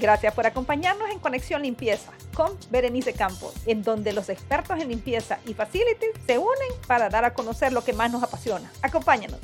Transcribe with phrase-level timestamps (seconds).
[0.00, 5.40] Gracias por acompañarnos en Conexión Limpieza con Berenice Campos, en donde los expertos en limpieza
[5.44, 8.70] y facilities se unen para dar a conocer lo que más nos apasiona.
[8.82, 9.40] Acompáñanos.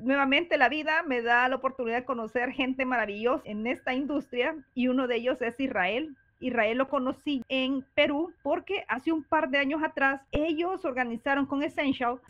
[0.00, 4.88] Nuevamente la vida me da la oportunidad de conocer gente maravillosa en esta industria y
[4.88, 6.16] uno de ellos es Israel.
[6.42, 11.62] Israel lo conocí en Perú porque hace un par de años atrás ellos organizaron con
[11.62, 12.20] Essential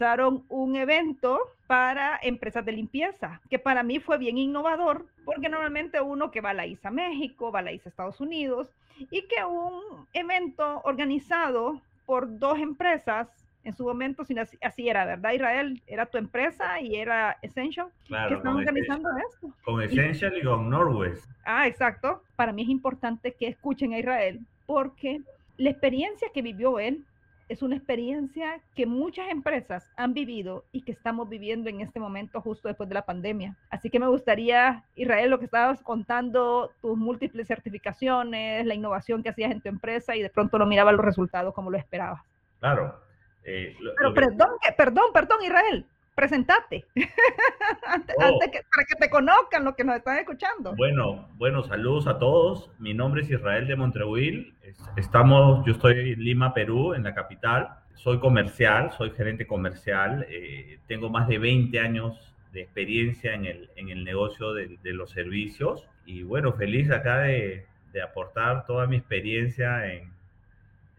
[0.48, 6.30] un evento para empresas de limpieza, que para mí fue bien innovador, porque normalmente uno
[6.30, 8.68] que va a la ISA México, va a la ISA Estados Unidos,
[9.10, 13.28] y que un evento organizado por dos empresas
[13.64, 15.82] en su momento, si así, era, ¿verdad, Israel?
[15.86, 19.52] Era tu empresa y era Essential claro, que están organizando esto.
[19.64, 21.24] Con Essential y, con Norwest.
[21.44, 22.22] Ah, exacto.
[22.36, 25.20] Para mí es importante que escuchen a Israel porque
[25.56, 27.04] la experiencia que vivió él
[27.48, 32.40] es una experiencia que muchas empresas han vivido y que estamos viviendo en este momento
[32.40, 33.56] justo después de la pandemia.
[33.68, 39.28] Así que me gustaría, Israel, lo que estabas contando, tus múltiples certificaciones, la innovación que
[39.28, 42.22] hacías en tu empresa y de pronto no miraba los resultados como lo esperabas.
[42.60, 42.98] Claro,
[43.44, 48.38] eh, Pero perdón, perdón, perdón, Israel, presentate oh.
[48.38, 50.74] para que te conozcan los que nos están escuchando.
[50.76, 52.70] Bueno, bueno, saludos a todos.
[52.78, 54.54] Mi nombre es Israel de Montreuil.
[54.96, 57.68] Estamos, yo estoy en Lima, Perú, en la capital.
[57.94, 60.26] Soy comercial, soy gerente comercial.
[60.28, 64.92] Eh, tengo más de 20 años de experiencia en el, en el negocio de, de
[64.92, 65.88] los servicios.
[66.04, 70.10] Y bueno, feliz acá de, de aportar toda mi experiencia en,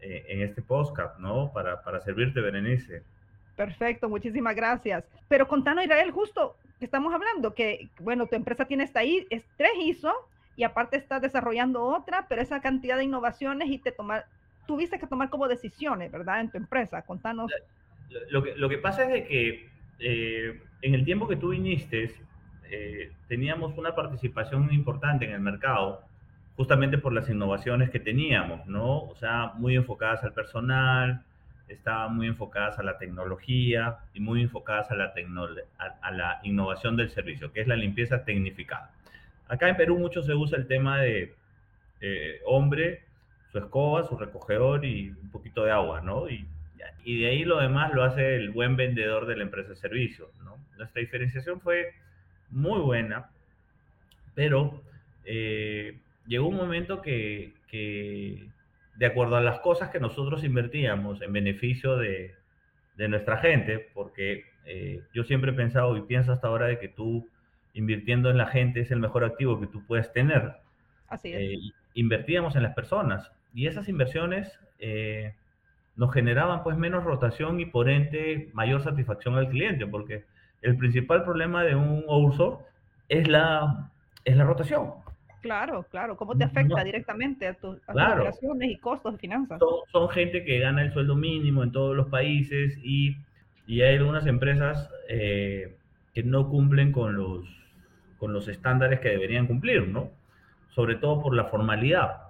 [0.04, 1.52] eh, en este podcast, ¿no?
[1.54, 3.04] Para, para servirte, Berenice.
[3.56, 5.06] Perfecto, muchísimas gracias.
[5.28, 9.44] Pero contanos, Israel, justo que estamos hablando, que, bueno, tu empresa tiene esta I, es
[9.56, 10.14] tres ISO
[10.56, 14.26] y aparte estás desarrollando otra, pero esa cantidad de innovaciones y te tomar,
[14.68, 16.42] tuviste que tomar como decisiones, ¿verdad?
[16.42, 17.52] En tu empresa, contanos.
[18.30, 22.14] Lo que, lo que pasa es de que eh, en el tiempo que tú viniste,
[22.70, 26.02] eh, teníamos una participación importante en el mercado
[26.56, 29.00] justamente por las innovaciones que teníamos, ¿no?
[29.04, 31.24] O sea, muy enfocadas al personal,
[31.68, 35.14] estaban muy enfocadas a la tecnología y muy enfocadas a la,
[36.02, 38.92] a, la innovación del servicio, que es la limpieza tecnificada.
[39.48, 41.34] Acá en Perú mucho se usa el tema de
[42.02, 43.04] eh, hombre,
[43.52, 46.30] su escoba, su recogedor y un poquito de agua, ¿no?
[46.30, 46.46] Y,
[47.04, 50.30] y de ahí lo demás lo hace el buen vendedor de la empresa de servicio,
[50.44, 50.58] ¿no?
[50.78, 51.94] Nuestra diferenciación fue
[52.50, 53.30] muy buena,
[54.36, 54.82] pero
[55.26, 55.98] eh,
[56.28, 57.54] llegó un momento que,
[58.96, 62.36] de acuerdo a las cosas que nosotros invertíamos en beneficio de,
[62.98, 67.28] nuestra gente, porque eh, yo siempre he pensado y pienso hasta ahora de que tú
[67.74, 70.54] invirtiendo en la gente es el mejor activo que tú puedes tener.
[71.08, 71.40] Así es.
[71.40, 71.60] Eh,
[71.96, 75.34] invertíamos en las personas y esas inversiones eh,
[75.96, 80.26] nos generaban pues menos rotación y por ente mayor satisfacción al cliente, porque
[80.62, 82.04] el principal problema de un
[83.10, 83.92] es la,
[84.26, 85.03] es la rotación.
[85.44, 86.16] Claro, claro.
[86.16, 89.60] ¿Cómo te afecta directamente a, tus operaciones y costos de finanzas?
[89.92, 93.18] Son, gente que gana el sueldo mínimo en todos los países y,
[93.68, 95.76] y hay algunas empresas eh,
[96.14, 97.46] que no cumplen con los,
[98.20, 100.12] con los estándares que deberían cumplir, ¿no?
[100.70, 102.22] Sobre todo por la formalidad.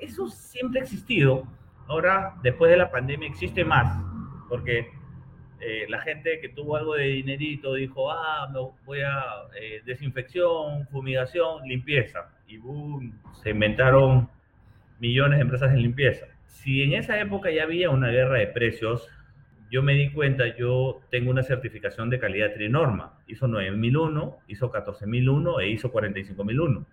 [0.00, 1.46] Eso siempre ha existido.
[1.86, 4.02] Ahora, después de la pandemia, existe más,
[4.48, 4.90] porque
[5.64, 9.22] eh, la gente que tuvo algo de dinerito dijo, ah, me voy a
[9.60, 12.30] eh, desinfección, fumigación, limpieza.
[12.48, 13.12] Y boom,
[13.42, 14.28] se inventaron
[14.98, 16.26] millones de empresas en limpieza.
[16.46, 19.08] Si en esa época ya había una guerra de precios,
[19.70, 25.60] yo me di cuenta, yo tengo una certificación de calidad trinorma, ISO 9001, ISO 14001
[25.60, 26.86] e ISO 45001.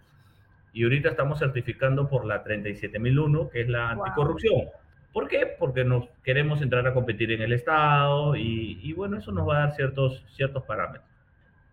[0.73, 4.67] Y ahorita estamos certificando por la 37001, que es la anticorrupción.
[5.13, 5.47] ¿Por qué?
[5.57, 9.59] Porque nos queremos entrar a competir en el Estado y, bueno, eso nos va a
[9.61, 11.09] dar ciertos, ciertos parámetros.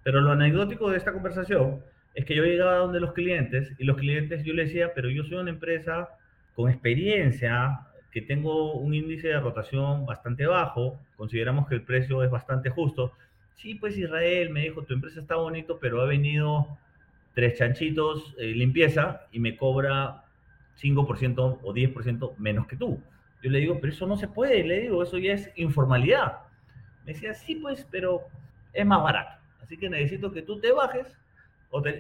[0.02, 1.82] Pero lo anecdótico de esta conversación
[2.14, 5.22] es que yo llegaba donde los clientes y los clientes yo les decía, pero yo
[5.24, 6.08] soy una empresa
[6.54, 7.80] con experiencia,
[8.10, 13.12] que tengo un índice de rotación bastante bajo, consideramos que el precio es bastante justo.
[13.56, 16.78] Sí, pues Israel me dijo, tu empresa está bonito, pero ha venido
[17.34, 20.24] tres chanchitos eh, limpieza y me cobra
[20.80, 22.98] 5% o 10% menos que tú.
[23.42, 26.38] Yo le digo, pero eso no se puede, le digo, eso ya es informalidad.
[27.04, 28.22] Me decía, sí, pues, pero
[28.72, 29.36] es más barato.
[29.62, 31.16] Así que necesito que tú te bajes.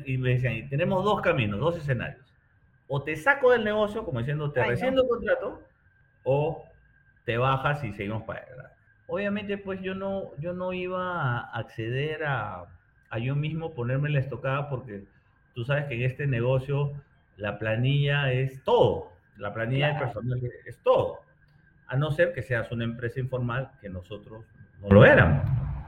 [0.04, 2.24] y me decían, tenemos dos caminos, dos escenarios.
[2.88, 5.62] O te saco del negocio, como diciendo, te reciendo el contrato,
[6.24, 6.64] o
[7.24, 8.74] te bajas y seguimos para adelante.
[9.08, 12.64] Obviamente, pues yo no, yo no iba a acceder a,
[13.10, 15.04] a yo mismo ponerme la estocada porque
[15.54, 16.92] tú sabes que en este negocio
[17.36, 19.12] la planilla es todo.
[19.36, 21.25] La planilla de personal es todo
[21.88, 24.44] a no ser que seas una empresa informal que nosotros
[24.80, 25.44] no lo éramos.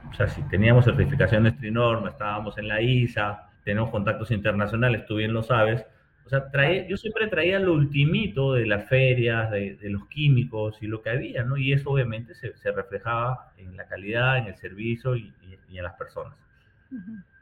[0.09, 5.33] O sea, si teníamos certificaciones Trinorma, estábamos en la ISA, tenemos contactos internacionales, tú bien
[5.33, 5.85] lo sabes,
[6.25, 10.87] O sea, traía, yo siempre traía lo ultimito de las ferias, de, los químicos y
[10.87, 11.57] lo que había, ¿no?
[11.57, 15.33] Y eso obviamente se, reflejaba en la calidad, en el servicio y,
[15.71, 16.35] en las personas.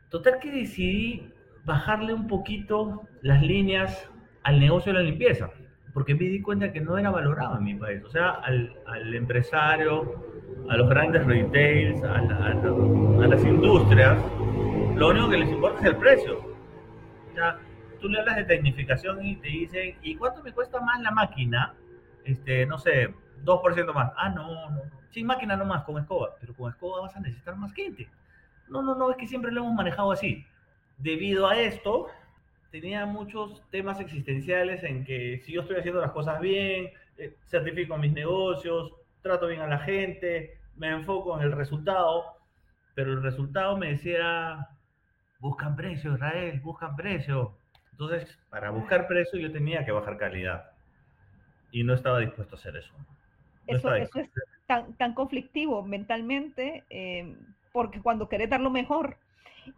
[0.09, 1.33] Total que decidí
[1.65, 4.09] bajarle un poquito las líneas
[4.44, 5.50] al negocio de la limpieza,
[5.98, 8.04] porque me di cuenta que no era valorado en mi país.
[8.04, 10.14] O sea, al, al empresario,
[10.70, 14.16] a los grandes retails, a, a, las industrias,
[14.96, 16.38] lo único que les importa es el precio.
[16.38, 17.58] O sea,
[18.00, 21.74] tú le hablas de tecnificación y te dicen, ¿y cuánto me cuesta más la máquina?
[22.26, 23.12] Este, no sé,
[23.44, 24.12] 2% más.
[24.18, 26.36] Ah, no, no, sin máquina nomás, con escoba.
[26.40, 28.08] Pero con escoba vas a necesitar más gente.
[28.68, 30.46] No, no, no, es que siempre lo hemos manejado así.
[31.00, 32.06] Debido a esto,
[32.82, 37.98] tenía muchos temas existenciales en que si yo estoy haciendo las cosas bien, eh, certifico
[37.98, 42.26] mis negocios, trato bien a la gente, me enfoco en el resultado,
[42.96, 44.68] pero el resultado me decía,
[45.40, 47.58] buscan precio, Israel, buscan precio.
[47.92, 50.72] Entonces, para buscar precio yo tenía que bajar calidad
[51.72, 52.94] y no estaba dispuesto a hacer eso.
[53.68, 54.10] eso, es
[54.68, 57.36] tan, tan conflictivo mentalmente, eh,
[57.72, 59.18] porque cuando querés dar lo mejor,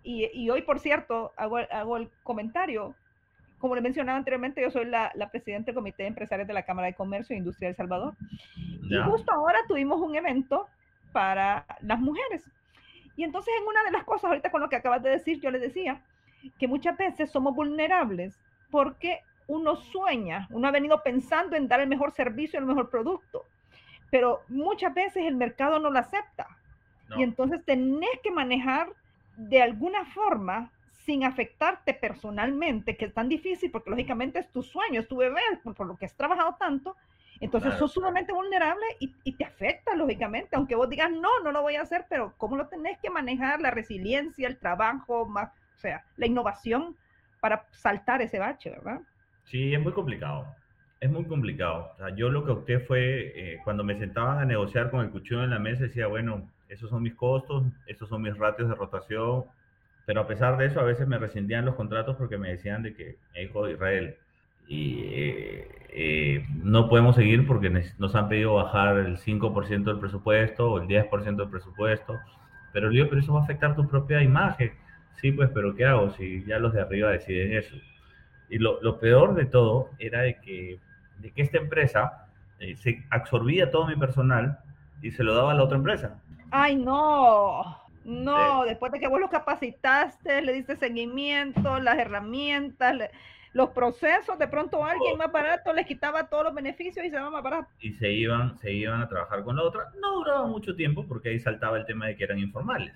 [0.04, 2.96] y, y hoy, por cierto, hago, hago, el comentario,
[3.58, 6.64] como le mencionaba anteriormente, yo soy la, la, presidenta del Comité de Empresarios de la
[6.64, 8.16] Cámara de Comercio e Industria de El Salvador.
[8.90, 10.68] Y justo ahora tuvimos un evento
[11.12, 12.44] para las mujeres.
[13.16, 15.52] Y entonces en una de las cosas, ahorita con lo que acabas de decir, yo
[15.52, 16.02] le decía
[16.58, 18.40] que muchas veces somos vulnerables
[18.72, 23.46] porque uno sueña, uno ha venido pensando en dar el mejor servicio, el mejor producto,
[24.12, 26.48] pero muchas veces el mercado no lo acepta.
[27.18, 28.88] Y entonces tenés que manejar
[29.40, 35.00] de alguna forma sin afectarte personalmente, que es tan difícil porque lógicamente es tu sueño,
[35.00, 36.96] es tu bebé, por, lo que has trabajado tanto,
[37.40, 41.62] entonces sos sumamente vulnerable y, y, te afecta, lógicamente, aunque vos digas, no, no lo
[41.62, 43.62] voy a hacer, pero ¿cómo lo tenés que manejar?
[43.62, 46.98] La resiliencia, el trabajo, más, o sea, la innovación
[47.40, 49.00] para saltar ese bache, ¿verdad?
[49.46, 50.54] Sí, es muy complicado.
[51.00, 51.94] Es muy complicado.
[51.94, 55.12] O sea, yo lo que opté fue, eh, cuando me sentaban a negociar con el
[55.12, 58.76] cuchillo en la mesa, decía, bueno, esos son mis costos, estos son mis ratios de
[58.76, 59.46] rotación,
[60.06, 62.94] pero a pesar de eso, a veces me rescindían los contratos porque me decían de
[62.94, 64.16] que, hijo de Israel,
[64.68, 70.72] y eh, eh, no podemos seguir porque nos han pedido bajar el 5% del presupuesto
[70.72, 72.20] o el 10% del presupuesto,
[72.72, 74.72] pero yo, pero eso va a afectar tu propia imagen.
[75.20, 77.76] Sí, pues, pero ¿qué hago si ya los de arriba deciden eso?
[78.50, 80.80] Y lo, lo peor de todo era de que,
[81.18, 82.28] de que esta empresa
[82.60, 84.60] eh, se absorbía todo mi personal
[85.02, 86.20] y se lo daba a la otra empresa.
[86.52, 93.10] Ay, no, no, después de que vos lo capacitaste, le diste seguimiento, las herramientas,
[93.54, 97.32] los procesos, de pronto alguien más barato les quitaba todos los beneficios y se iban
[97.32, 97.68] más barato.
[97.80, 99.92] Y se iban, se iban a trabajar con la otra.
[100.00, 102.94] No duraba mucho tiempo porque ahí saltaba el tema de que eran informales.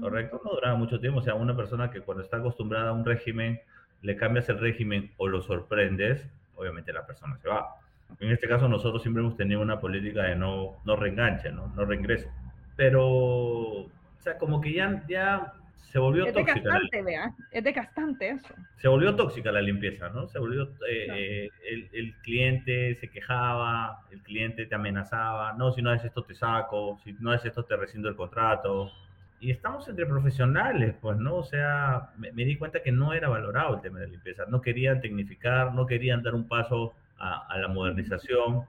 [0.00, 0.40] ¿correcto?
[0.44, 3.60] No duraba mucho tiempo, o sea, una persona que cuando está acostumbrada a un régimen,
[4.02, 6.26] le cambias el régimen o lo sorprendes,
[6.56, 7.76] obviamente la persona se va.
[8.20, 11.68] En este caso nosotros siempre hemos tenido una política de no, no reenganche, ¿no?
[11.74, 12.28] no reingreso.
[12.76, 15.54] Pero, o sea, como que ya, ya
[15.90, 16.54] se volvió es tóxica.
[16.54, 17.34] Desgastante, vea.
[17.50, 18.54] Es desgastante eso.
[18.76, 20.28] Se volvió tóxica la limpieza, ¿no?
[20.28, 25.82] Se volvió, eh, eh, el, el, cliente se quejaba, el cliente te amenazaba, no, si
[25.82, 28.92] no haces esto te saco, si no haces esto te rescindo el contrato
[29.38, 31.36] y estamos entre profesionales, pues, ¿no?
[31.36, 34.44] O sea, me, di cuenta que no era valorado el tema de la limpieza.
[34.48, 38.64] No querían tecnificar, no querían dar un paso a, la modernización.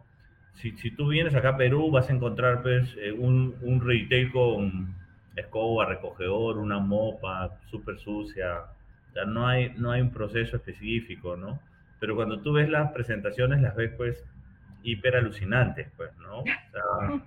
[0.57, 4.31] Si, si, tú vienes acá a Perú, vas a encontrar, pues, eh, un, un retail
[4.31, 4.95] con
[5.35, 8.61] escoba, recogedor, una mopa súper sucia.
[9.09, 11.59] O sea, no hay, no hay un proceso específico, ¿no?
[11.99, 14.23] Pero cuando tú ves las presentaciones, las ves, pues,
[14.83, 16.39] hiper alucinantes, pues, ¿no?
[16.39, 17.21] O sea,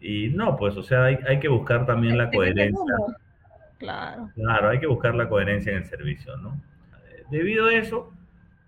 [0.00, 2.94] Y no, pues, o sea, hay, hay que buscar también la coherencia.
[3.78, 4.30] Claro.
[4.34, 6.60] Claro, hay que buscar la coherencia en el servicio, ¿no?
[7.30, 8.12] Debido a eso,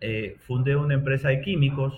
[0.01, 1.95] eh, fundé una empresa de químicos,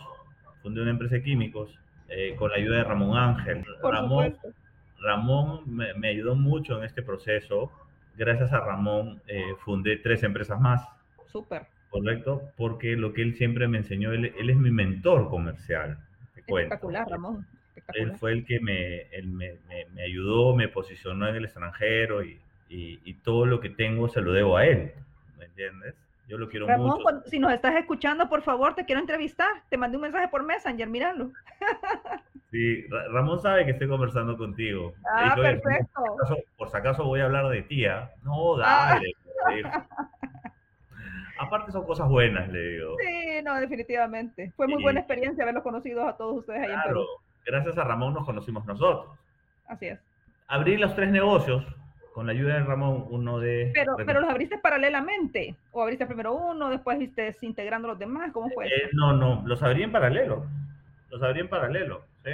[0.62, 1.78] fundé una empresa de químicos
[2.14, 3.64] eh, con la ayuda de Ramón Ángel.
[3.82, 4.36] Ramón,
[5.00, 7.72] Ramón me, me, ayudó mucho en este proceso.
[8.16, 10.86] Gracias a Ramón eh, fundé tres empresas más.
[11.26, 11.62] Súper.
[11.90, 15.98] Correcto, porque lo que él siempre me enseñó, él, él es mi mentor comercial.
[16.36, 17.46] Espectacular, Ramón.
[17.94, 19.58] Él fue el que me, me,
[19.94, 24.32] me, ayudó, me posicionó en el extranjero y, y, todo lo que tengo se lo
[24.32, 24.92] debo a él.
[25.38, 25.94] ¿Me entiendes?
[26.32, 27.28] Yo lo quiero Ramón, mucho.
[27.28, 29.50] si nos estás escuchando, por favor, te quiero entrevistar.
[29.68, 31.30] Te mandé un mensaje por Messenger, míralo.
[32.50, 34.92] Sí, Ramón sabe que estoy conversando contigo.
[35.10, 36.02] Ah, perfecto.
[36.58, 38.10] Por si, acaso, voy a hablar de tía.
[38.22, 39.00] No, ah.
[39.46, 39.62] dale.
[41.38, 42.96] Aparte son cosas buenas, le digo.
[42.98, 44.52] Sí, no, definitivamente.
[44.54, 47.06] Fue muy buena experiencia haberlos conocido a todos ustedes ahí en Perú
[47.44, 49.18] gracias a Ramón nos conocimos nosotros.
[49.66, 49.98] Así es.
[50.48, 51.64] Abrí los tres negocios
[52.12, 53.70] con la ayuda de Ramón, uno de...
[53.74, 58.50] Pero, pero los abriste paralelamente, o abriste primero uno, después viste integrando los demás, ¿cómo
[58.50, 58.66] fue?
[58.66, 60.46] Eh, no, no, los abrí en paralelo,
[61.10, 62.30] los abrí en paralelo, ¿sí?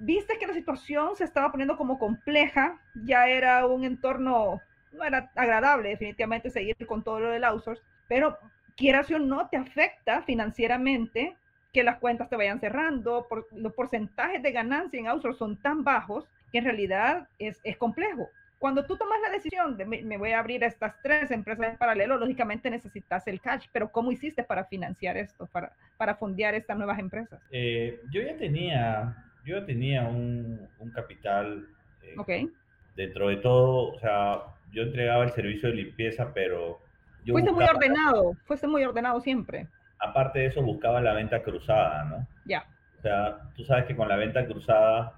[0.00, 4.60] Viste que la situación se estaba poniendo como compleja, ya era un entorno,
[4.92, 8.38] no era agradable definitivamente seguir con todo lo del outsource, pero
[8.76, 11.36] quieras o no, te afecta financieramente
[11.72, 15.82] que las cuentas te vayan cerrando, por, los porcentajes de ganancia en outsource son tan
[15.82, 18.28] bajos que en realidad es, es complejo.
[18.58, 22.18] Cuando tú tomas la decisión de me, voy a abrir estas tres empresas en paralelo,
[22.18, 26.98] lógicamente necesitas el cash, pero ¿cómo hiciste para financiar esto, para, para fondear estas nuevas
[26.98, 27.40] empresas?
[27.52, 31.68] Eh, yo ya tenía, yo tenía un, un capital.
[32.02, 32.50] Eh, okay.
[32.96, 36.80] Dentro de todo, o sea, yo entregaba el servicio de limpieza, pero...
[37.24, 39.68] Yo fuiste muy ordenado, fuiste muy ordenado siempre.
[40.00, 42.26] Aparte de eso, buscaba la venta cruzada, ¿no?
[42.44, 42.64] Ya.
[42.98, 45.12] O sea, tú sabes que con la venta cruzada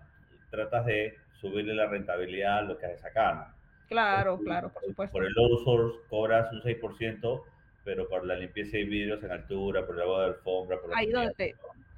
[0.51, 3.55] tratas de subirle la rentabilidad a lo que acá.
[3.89, 5.13] Claro, claro, por supuesto.
[5.13, 7.43] Por el outsource cobras un 6%,
[7.85, 11.11] pero por la limpieza de vidrios en altura, por el lavado de alfombra, por Ahí
[11.11, 11.57] donde,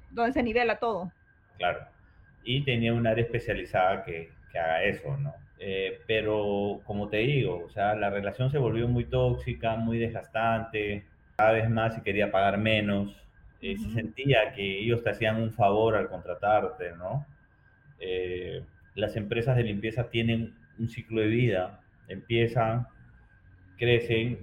[0.09, 1.11] donde se nivela todo.
[1.57, 1.85] Claro.
[2.43, 5.33] Y tenía un área especializada que, que haga eso, ¿no?
[5.59, 11.05] Eh, pero como te digo, o sea, la relación se volvió muy tóxica, muy desgastante,
[11.37, 13.15] cada vez más y quería pagar menos.
[13.61, 17.25] Eh, se sentía que ellos te hacían un favor al contratarte, ¿no?
[17.99, 18.61] Eh,
[18.95, 22.87] las empresas de limpieza tienen un ciclo de vida, empiezan,
[23.77, 24.39] crecen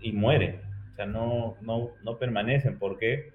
[0.00, 0.60] y mueren.
[0.92, 2.78] O sea, no, no, no permanecen.
[2.78, 3.32] ¿Por qué?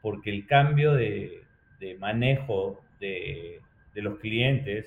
[0.00, 1.42] Porque el cambio de,
[1.80, 3.60] de manejo de,
[3.94, 4.86] de, los clientes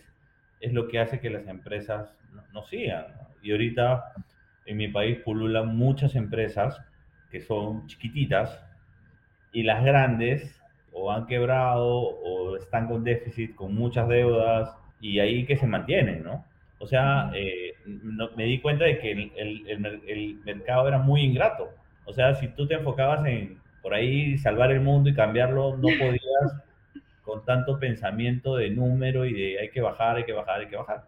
[0.60, 2.14] es lo que hace que las empresas
[2.54, 3.06] no, sigan.
[3.42, 4.14] Y ahorita
[4.66, 6.80] en mi país pululan muchas empresas
[7.32, 8.64] que son chiquititas
[9.52, 10.61] y las grandes
[10.94, 16.24] o han quebrado o están con déficit, con muchas deudas y ahí que se mantienen,
[16.24, 16.46] ¿no?
[16.80, 17.74] O sea, eh,
[18.36, 21.70] me di cuenta de que el, el, el, mercado era muy ingrato.
[22.06, 25.88] O sea, si tú te enfocabas en por ahí salvar el mundo y cambiarlo, no
[26.00, 26.64] podías
[27.24, 30.76] con tanto pensamiento de número y de hay que bajar, hay que bajar, hay que
[30.76, 31.04] bajar.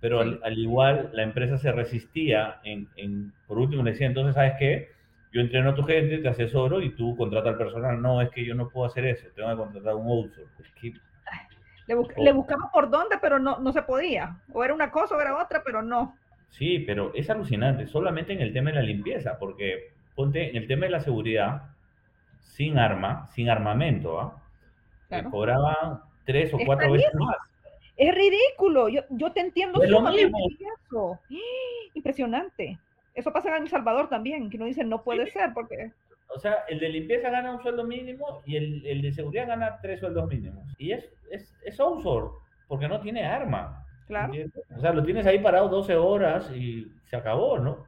[0.00, 4.34] Pero al, al igual la empresa se resistía en, en, por último le decía, entonces,
[4.34, 4.91] ¿sabes qué?
[5.32, 8.00] Yo entreno a tu gente, te asesoro y tú contratas al personal.
[8.00, 10.50] No, es que yo no puedo hacer eso, tengo que contratar un outsource.
[11.86, 14.36] le, le, buscaba por dónde, pero no, no se podía.
[14.52, 16.16] O era una cosa o era otra, pero no.
[16.50, 20.68] Sí, pero es alucinante, solamente en el tema de la limpieza, porque ponte en el
[20.68, 21.62] tema de la seguridad,
[22.40, 24.42] sin arma, sin armamento, ¿ah?
[25.08, 25.30] Claro.
[25.30, 27.36] cobraban tres o cuatro veces más.
[27.96, 29.82] Es ridículo, yo, yo te entiendo.
[29.82, 30.38] Es lo mismo.
[31.94, 32.78] Impresionante.
[33.14, 35.92] Eso pasa en El Salvador también, que no dicen no puede ser porque...
[36.34, 39.78] O sea, el de limpieza gana un sueldo mínimo y el, el de seguridad gana
[39.82, 40.64] tres sueldos mínimos.
[40.78, 42.34] Y es, es, es outsource,
[42.68, 43.84] porque no tiene arma.
[44.06, 44.32] Claro.
[44.76, 47.84] O sea, lo tienes ahí parado 12 horas y se acabó, ¿no?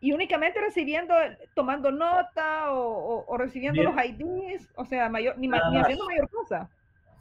[0.00, 1.14] Y únicamente recibiendo,
[1.54, 6.68] tomando nota o, o, recibiendo los IDs, o sea, mayor, ni, ni haciendo mayor cosa.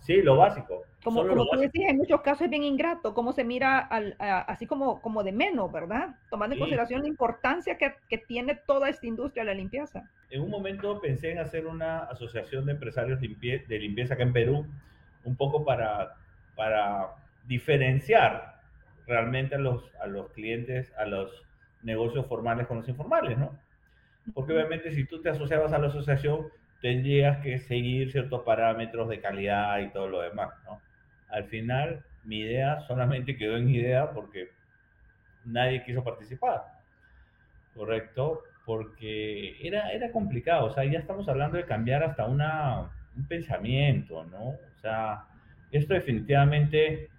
[0.05, 0.83] Sí, lo básico.
[1.03, 4.67] Como, como tú decías, en muchos casos es bien ingrato, cómo se mira al, así
[4.67, 6.15] como, como de menos, ¿verdad?
[6.29, 10.07] Tomando en consideración la importancia que, que, tiene toda esta industria de la limpieza.
[10.29, 14.67] En un momento pensé en hacer una asociación de empresarios de limpieza acá en Perú,
[15.23, 16.17] un poco para,
[16.55, 17.15] para
[17.47, 18.61] diferenciar
[19.07, 21.31] realmente a los, a los clientes, a los
[21.81, 23.57] negocios formales con los informales, ¿no?
[24.35, 26.47] Porque obviamente si tú te asociabas a la asociación,
[26.85, 30.79] tendrías que seguir ciertos parámetros de calidad y todo lo demás, ¿no?
[31.29, 34.51] Al final, mi idea solamente quedó en idea porque
[35.45, 36.61] nadie quiso participar,
[37.73, 38.43] ¿correcto?
[38.67, 44.23] Porque era, era complicado, o sea, ya estamos hablando de cambiar hasta una, un pensamiento,
[44.25, 44.49] ¿no?
[44.49, 45.25] O sea,
[45.71, 47.09] esto definitivamente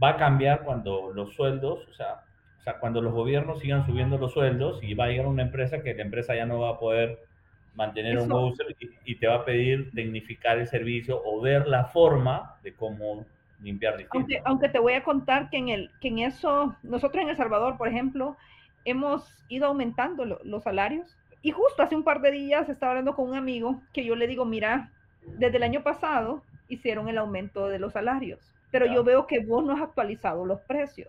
[0.00, 2.20] va a cambiar cuando los sueldos, o sea,
[2.60, 5.82] o sea, cuando los gobiernos sigan subiendo los sueldos y va a llegar una empresa
[5.82, 7.31] que la empresa ya no va a poder
[7.74, 12.56] mantener un user y, te va a pedir tecnificar el servicio o ver la forma
[12.62, 13.24] de cómo
[13.62, 14.18] limpiar distinto.
[14.18, 17.36] Aunque, aunque te voy a contar que en, el, que en eso, nosotros en El
[17.36, 18.36] Salvador, por ejemplo,
[18.84, 21.16] hemos ido aumentando los salarios.
[21.40, 24.26] Y justo hace un par de días estaba hablando con un amigo que yo le
[24.26, 24.92] digo, mira,
[25.26, 29.64] desde el año pasado hicieron el aumento de los salarios, pero yo veo que vos
[29.64, 31.08] no has actualizado los precios.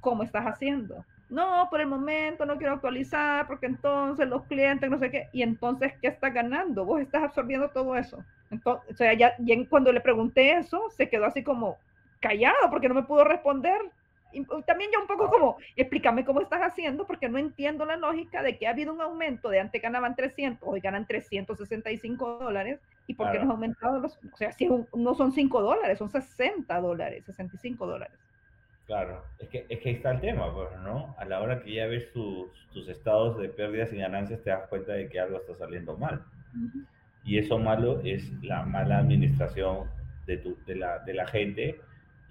[0.00, 1.04] ¿Cómo estás haciendo?
[1.28, 5.42] No, por el momento no quiero actualizar porque entonces los clientes, no sé qué, y
[5.42, 6.84] entonces, ¿qué estás ganando?
[6.84, 8.18] Vos estás absorbiendo todo eso.
[8.50, 9.34] Entonces, o sea, ya,
[9.68, 11.78] cuando le pregunté eso, se quedó así como
[12.20, 13.80] callado porque no me pudo responder.
[14.32, 18.42] Y también yo un poco como, explícame cómo estás haciendo porque no entiendo la lógica
[18.42, 23.14] de que ha habido un aumento de antes ganaban 300, hoy ganan 365 dólares y
[23.14, 26.80] por qué no ha aumentado los, o sea, si no son 5 dólares, son 60
[26.80, 28.18] dólares, 65 dólares.
[28.86, 31.14] Claro, es que, es que ahí está el tema, pues, ¿no?
[31.18, 34.68] A la hora que ya ves tus, tus estados de pérdidas y ganancias, te das
[34.68, 36.22] cuenta de que algo está saliendo mal.
[37.24, 39.88] Y eso malo es la mala administración
[40.26, 41.80] de, tu, de, la, de la gente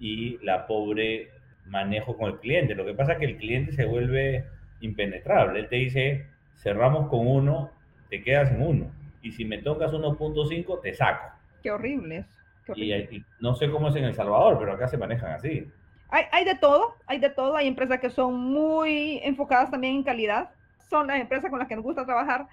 [0.00, 1.30] y la pobre
[1.66, 2.74] manejo con el cliente.
[2.74, 4.46] Lo que pasa es que el cliente se vuelve
[4.80, 5.60] impenetrable.
[5.60, 7.70] Él te dice, cerramos con uno,
[8.08, 8.90] te quedas en uno.
[9.22, 11.32] Y si me tocas 1.5, te saco.
[11.62, 12.24] Qué horrible
[12.74, 15.70] Y, no sé cómo es en El Salvador, pero acá se manejan así.
[16.08, 17.56] Hay, hay de todo, hay de todo.
[17.56, 20.50] Hay empresas que son muy enfocadas también en calidad.
[20.88, 22.46] Son las empresas con las que nos gusta trabajar.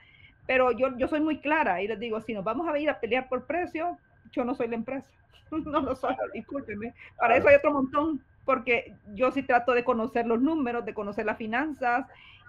[0.45, 2.99] Pero yo, yo soy muy clara y les digo, si nos vamos a ir a
[2.99, 3.97] pelear por precio,
[4.31, 5.09] yo no soy la empresa.
[5.51, 6.93] no lo soy, discúlpenme.
[7.17, 11.25] Para eso hay otro montón porque yo sí trato de conocer los números, de conocer
[11.25, 12.05] las finanzas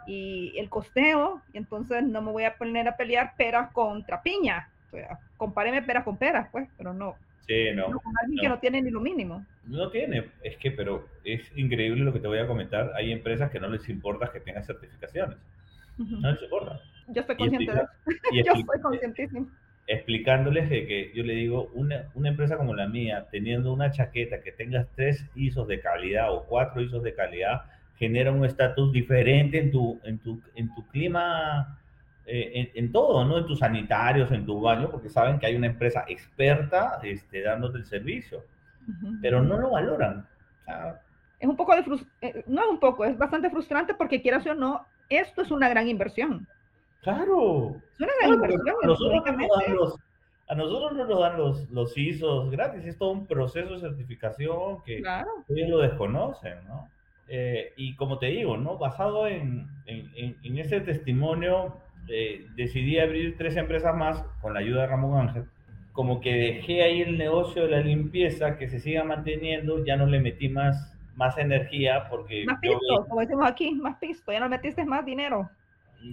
[0.06, 4.68] y el costeo, y entonces no me voy a poner a pelear peras contra piña.
[4.86, 7.14] O sea, compáreme peras con peras, pues, pero no.
[7.46, 7.86] Sí, no.
[8.00, 9.44] con alguien que no tiene ni lo mínimo.
[9.66, 12.92] No tiene, es que, pero es increíble lo que te voy a comentar.
[12.96, 15.36] Hay empresas que no les importa que tengan certificaciones.
[15.98, 16.80] No les importa.
[17.08, 17.88] Yo estoy consciente de eso.
[18.32, 19.48] yo estoy conscientísimo
[19.86, 24.40] explicándoles de que yo le digo, una, una, empresa como la mía, teniendo una chaqueta
[24.40, 27.64] que tengas tres ISOs de calidad o cuatro ISOs de calidad,
[27.98, 31.78] genera un estatus diferente en tu, en tu, en tu clima,
[32.26, 33.38] eh, en, todo, ¿no?
[33.38, 37.78] En tus sanitarios, en tu baño, porque saben que hay una empresa experta este, dándote
[37.78, 38.44] el servicio,
[39.20, 40.26] pero no lo valoran.
[41.38, 41.82] es un poco de,
[42.22, 45.68] eh, no es un poco, es bastante frustrante porque quieras o no, esto es una
[45.68, 46.46] gran inversión.
[47.02, 47.76] Claro.
[48.00, 49.98] a, nosotros
[50.48, 54.82] a nosotros no nos dan los, los ISOs gratis, es todo un proceso de certificación
[54.82, 55.02] que
[55.48, 56.88] ellos lo desconocen, ¿no?
[57.28, 58.76] Eh, y como te digo, ¿no?
[58.76, 64.82] Basado en, en, en ese testimonio, eh, decidí abrir tres empresas más con la ayuda
[64.82, 65.44] de Ramón Ángel.
[65.92, 70.06] Como que dejé ahí el negocio de la limpieza, que se siga manteniendo, ya no
[70.06, 72.44] le metí más, más energía porque...
[72.46, 75.48] Más pisto, como decimos aquí, más pisto, ya no metiste más dinero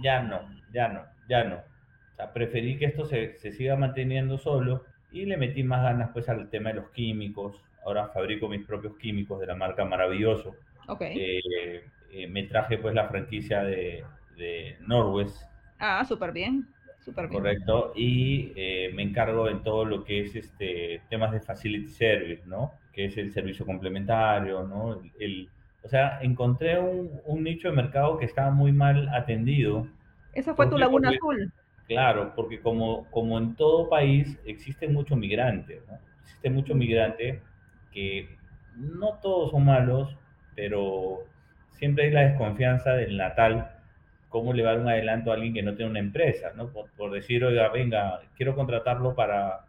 [0.00, 0.40] ya no,
[0.72, 1.56] ya no, ya no.
[1.56, 6.10] O sea, preferí que esto se, se siga manteniendo solo y le metí más ganas
[6.12, 7.60] pues al tema de los químicos.
[7.84, 10.54] Ahora fabrico mis propios químicos de la marca Maravilloso.
[10.88, 11.18] Okay.
[11.18, 14.04] Eh, eh, me traje pues la franquicia de,
[14.36, 15.42] de Norwest.
[15.84, 16.68] Ah, súper bien.
[17.00, 17.42] Super bien.
[17.42, 17.92] Correcto.
[17.96, 22.72] Y eh, me encargo en todo lo que es este temas de facility service, ¿no?
[22.92, 25.02] Que es el servicio complementario, ¿no?
[25.18, 25.50] el
[25.84, 29.88] o sea, encontré un, un, nicho de mercado que estaba muy mal atendido.
[30.32, 31.52] Esa fue tu laguna azul.
[31.88, 35.98] Claro, porque como, como en todo país existe mucho migrante, ¿no?
[36.22, 37.42] Existe mucho migrante
[37.90, 38.38] que
[38.76, 40.16] no todos son malos,
[40.54, 41.24] pero
[41.70, 43.72] siempre hay la desconfianza del natal,
[44.32, 46.68] cómo le va a dar un adelanto a alguien que no tiene una empresa, ¿no?
[46.68, 49.60] Por, por decir, oiga, venga, quiero contratarlo para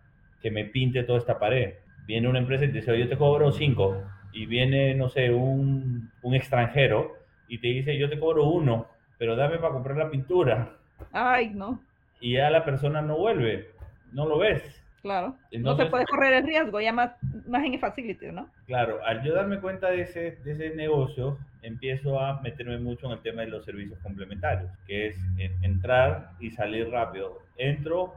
[0.42, 1.76] que me pinte toda esta pared.
[2.08, 5.32] Viene una empresa y te dice, oye, yo te cobro cinco y viene, no sé,
[5.32, 7.14] un, un extranjero
[7.48, 8.88] y te dice, yo te cobro uno,
[9.20, 10.78] pero dame para comprar la pintura.
[11.12, 11.80] Ay, no.
[12.20, 13.70] Y ya la persona no vuelve,
[14.12, 14.83] no lo ves.
[15.04, 15.36] Claro.
[15.52, 17.12] no se puede correr el riesgo, ya más,
[17.46, 18.50] más en el facility, ¿no?
[18.66, 23.12] Claro, al yo darme cuenta de ese, de ese negocio, empiezo a meterme mucho en
[23.12, 25.18] el tema de los servicios complementarios, que es
[25.62, 27.40] entrar y salir rápido.
[27.58, 28.14] Entro,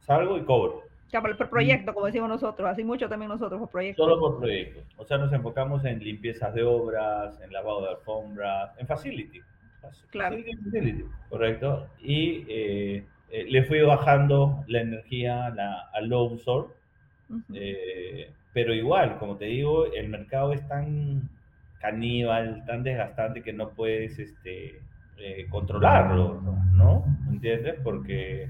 [0.00, 4.04] salgo y cobro por, proyecto, como decimos nosotros, así mucho también nosotros por proyecto.
[4.04, 4.80] Solo por proyecto.
[4.96, 9.40] O sea, nos enfocamos en limpiezas de obras, en lavado de alfombras, en facility.
[10.10, 10.36] Claro.
[10.64, 11.88] Facility, correcto.
[12.00, 16.74] Y eh, eh, le fui bajando la energía a low source,
[17.54, 21.28] eh, pero igual, como te digo, el mercado es tan
[21.80, 24.80] caníbal, tan desgastante que no puedes este,
[25.48, 26.40] controlarlo,
[26.74, 27.04] ¿no?
[27.30, 27.76] ¿Entiendes?
[27.82, 28.48] Porque,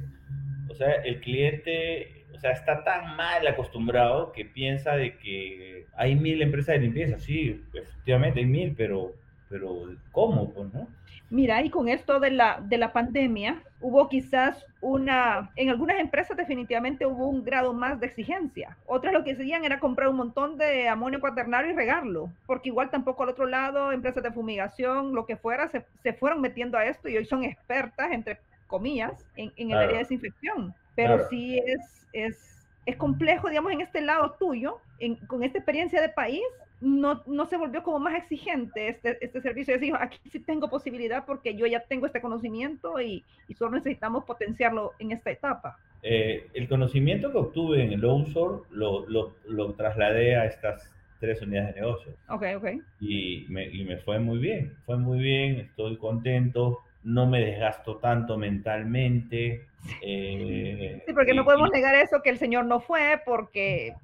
[0.69, 6.17] o sea, el cliente o sea, está tan mal acostumbrado que piensa de que hay
[6.17, 7.19] mil empresas de limpieza.
[7.19, 9.13] Sí, efectivamente hay mil, pero,
[9.51, 10.51] pero ¿cómo?
[10.51, 10.89] Pues, ¿no?
[11.29, 16.37] Mira, y con esto de la, de la pandemia, hubo quizás una, en algunas empresas
[16.37, 18.77] definitivamente hubo un grado más de exigencia.
[18.87, 22.91] Otras lo que hacían era comprar un montón de amonio cuaternario y regarlo, porque igual
[22.91, 26.85] tampoco al otro lado, empresas de fumigación, lo que fuera, se, se fueron metiendo a
[26.85, 30.75] esto y hoy son expertas, entre comillas, en, en el área de desinfección.
[30.95, 36.01] Pero sí es, es, es, complejo, digamos, en este lado tuyo, en, con esta experiencia
[36.01, 36.45] de país,
[36.81, 39.75] no, no se volvió como más exigente este, este servicio.
[39.75, 43.73] Es decir, aquí sí tengo posibilidad porque yo ya tengo este conocimiento y, y solo
[43.73, 45.79] necesitamos potenciarlo en esta etapa.
[46.03, 51.43] Eh, el conocimiento que obtuve en el OUSOR lo, lo, lo, trasladé a estas tres
[51.43, 52.13] unidades de negocio.
[52.29, 52.67] Ok, ok.
[53.01, 57.97] Y me, y me fue muy bien, fue muy bien, estoy contento, no me desgasto
[57.97, 59.67] tanto mentalmente.
[60.01, 63.95] Eh, sí, porque no podemos negar eso, que el Señor no fue, porque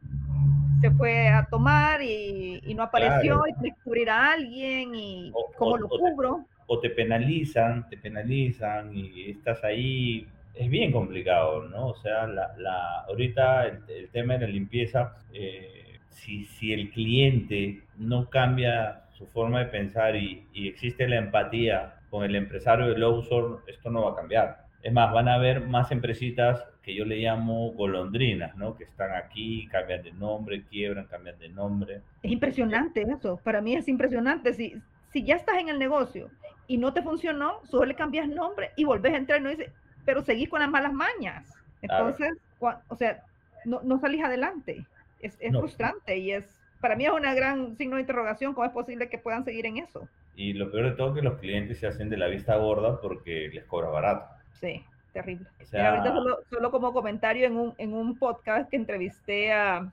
[0.81, 6.45] se fue a tomar y, no apareció y descubrir a alguien y cómo lo cubro.
[6.67, 11.89] o te penalizan, te penalizan y estás ahí es bien complicado, ¿no?
[11.89, 17.83] O sea, la, la ahorita el, tema de la limpieza, eh, si, si, el cliente
[17.99, 23.03] no cambia su forma de pensar y, y, existe la empatía con el empresario del
[23.03, 24.67] outsource, esto no va a cambiar.
[24.83, 28.77] Es más, van a haber más empresitas que yo le llamo golondrinas, ¿no?
[28.77, 32.01] Que están aquí, cambian de nombre, quiebran, cambian de nombre.
[32.23, 34.55] Es impresionante eso, para mí es impresionante.
[34.55, 34.81] Si,
[35.13, 36.31] si ya estás en el negocio
[36.69, 39.73] y no te funcionó, solo le cambias nombre y volvés a entrar y no dices,
[40.05, 41.53] pero seguís con las malas mañas.
[41.83, 43.21] Entonces, o sea,
[43.65, 44.87] no, no salís adelante.
[45.21, 46.45] Es, es frustrante y es,
[46.81, 49.79] para mí es una gran signo de interrogación cómo es posible que puedan seguir en
[49.79, 50.07] eso.
[50.37, 53.01] Y lo peor de todo es que los clientes se hacen de la vista gorda
[53.01, 54.27] porque les cobra barato.
[54.61, 54.85] Sí,
[55.23, 55.47] terrible.
[55.73, 59.91] ahorita solo, solo, como comentario en un, en un podcast que entrevisté a,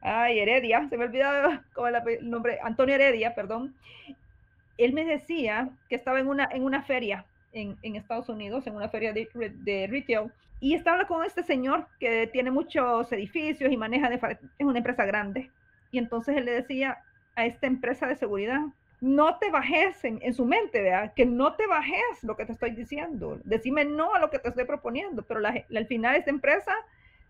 [0.00, 1.26] ay, Heredia, se me olvidó
[1.74, 3.74] como el, el nombre, Antonio Heredia, perdón.
[4.78, 8.76] Él me decía que estaba en una, en una feria en, en, Estados Unidos, en
[8.76, 13.76] una feria de, de, retail, y estaba con este señor que tiene muchos edificios y
[13.76, 15.50] maneja, de, es una empresa grande,
[15.90, 16.98] y entonces él le decía
[17.34, 18.60] a esta empresa de seguridad,
[19.00, 22.52] no te bajes en, en su mente, vea, que no te bajes lo que te
[22.52, 26.30] estoy diciendo, decime no a lo que te estoy proponiendo, pero la, al final esta
[26.30, 26.74] empresa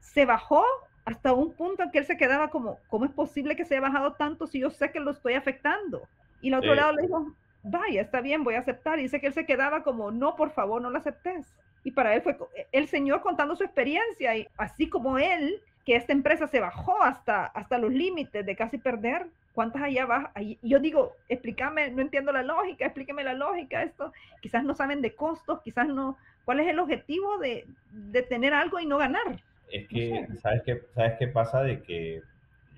[0.01, 0.65] se bajó
[1.05, 3.83] hasta un punto en que él se quedaba como, ¿cómo es posible que se haya
[3.83, 6.03] bajado tanto si yo sé que lo estoy afectando?
[6.41, 8.99] Y el otro lado le dijo, vaya, está bien, voy a aceptar.
[8.99, 11.55] Y dice que él se quedaba como, no, por favor, no lo aceptes.
[11.85, 12.37] Y para él fue
[12.73, 17.47] el Señor contando su experiencia y así como él, que esta empresa se bajó hasta,
[17.47, 20.33] hasta los límites de casi perder, ¿cuántas allá va?
[20.63, 25.15] Yo digo, explícame, no entiendo la lógica, explíqueme la lógica, esto, quizás no saben de
[25.15, 29.41] costos, quizás no, ¿cuál es el objetivo de, de tener algo y no ganar?
[29.73, 31.63] Es que, ¿sabes, qué, ¿sabes qué pasa?
[31.63, 32.17] De que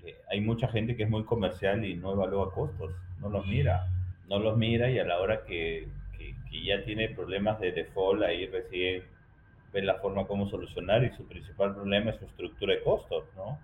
[0.05, 3.87] eh, hay mucha gente que es muy comercial y no evalúa costos, no los mira
[4.29, 5.87] no los mira y a la hora que,
[6.65, 9.03] ya tiene problemas de default, ahí recién
[9.73, 13.59] ve la forma como solucionar y su principal problema es su estructura de costos, ¿no?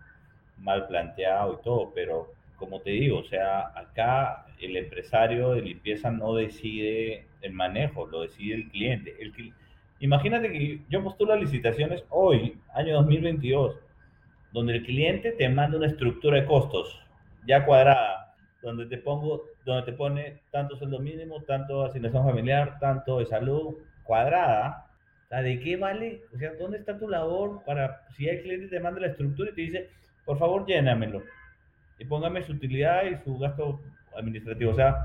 [0.57, 6.11] Mal planteado y todo, pero como te digo, o sea, acá el empresario de limpieza
[6.11, 9.15] no decide el manejo, lo decide el cliente.
[9.19, 9.53] El,
[9.99, 13.77] imagínate que yo postulo licitaciones hoy, año 2022,
[14.51, 16.99] donde el cliente te manda una estructura de costos
[17.47, 23.19] ya cuadrada, donde te pongo donde te pone tanto sueldo mínimo, tanto asignación familiar, tanto
[23.19, 24.88] de salud cuadrada.
[25.29, 26.23] Sea, ¿de qué vale?
[26.33, 29.55] O sea, ¿dónde está tu labor para, si el cliente te manda la estructura y
[29.55, 29.89] te dice,
[30.25, 31.21] por favor, llénamelo
[31.99, 33.79] y póngame su utilidad y su gasto
[34.17, 34.71] administrativo?
[34.71, 34.95] O sea,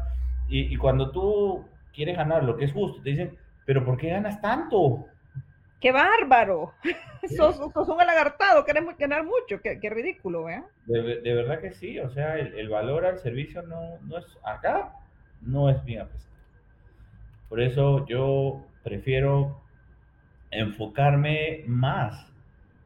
[0.48, 4.10] y, y cuando tú quieres ganar lo que es justo, te dicen, pero ¿por qué
[4.10, 5.06] ganas tanto?
[5.80, 6.72] ¡Qué bárbaro!
[7.36, 10.62] sos, un alagartado, queremos ganar mucho, qué, ridículo, ¿eh?
[10.86, 14.92] De, verdad que sí, o sea, el, valor al servicio no, no, es acá,
[15.42, 16.34] no es bien apreciado.
[17.50, 19.60] Por eso yo prefiero
[20.54, 22.32] enfocarme más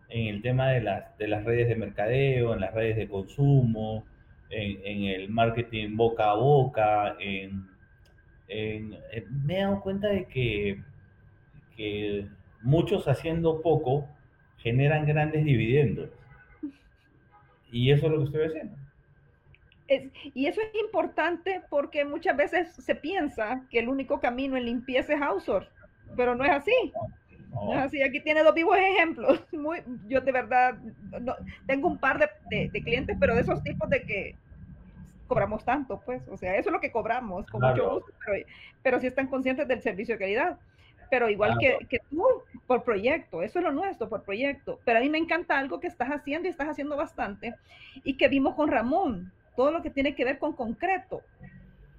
[0.08, 4.04] en el tema de las, de las redes de mercadeo, en las redes de consumo,
[4.50, 7.66] en, el marketing boca a boca, en,
[8.48, 10.80] me he dado cuenta de que,
[11.76, 12.26] que
[12.62, 14.08] muchos haciendo poco
[14.58, 16.08] generan grandes dividendos.
[17.70, 18.76] Y eso es lo que estoy haciendo.
[20.34, 25.14] y eso es importante porque muchas veces se piensa que el único camino en limpieza
[25.14, 25.68] es outsource,
[26.16, 26.72] pero no es así.
[26.94, 27.17] No.
[27.74, 28.02] Así.
[28.02, 29.40] Aquí tiene dos vivos ejemplos.
[29.52, 30.76] Muy, yo de verdad
[31.66, 32.18] tengo un par
[32.50, 34.36] de, clientes, pero de esos tipos de que
[35.26, 38.46] cobramos tanto, pues, o sea, eso es lo que cobramos, con mucho gusto, pero,
[38.82, 40.58] pero sí están conscientes del servicio de calidad
[41.10, 42.24] pero igual que, que, tú,
[42.66, 44.78] por proyecto, eso es lo nuestro, por proyecto.
[44.84, 47.54] Pero a mí me encanta algo que estás haciendo y estás haciendo bastante
[48.04, 51.22] y que vimos con Ramón, todo lo que tiene que ver con concreto.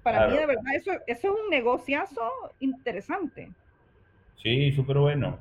[0.02, 3.50] Para mí, de verdad, eso, eso es un negociazo interesante.
[4.42, 5.38] Sí, súper bueno,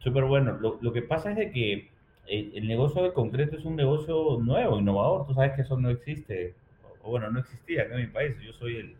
[0.00, 0.58] súper bueno.
[0.60, 1.90] Lo, lo, que pasa es de que
[2.26, 5.26] el, negocio de concreto es un negocio nuevo, innovador.
[5.26, 6.54] Tú sabes que eso no existe,
[7.02, 8.36] o bueno, no existía acá en mi país.
[8.40, 8.96] Yo soy el,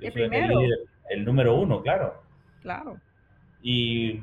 [0.00, 0.60] el, primero.
[1.08, 2.22] el número uno, claro.
[2.62, 2.98] Claro.
[3.62, 4.22] Y,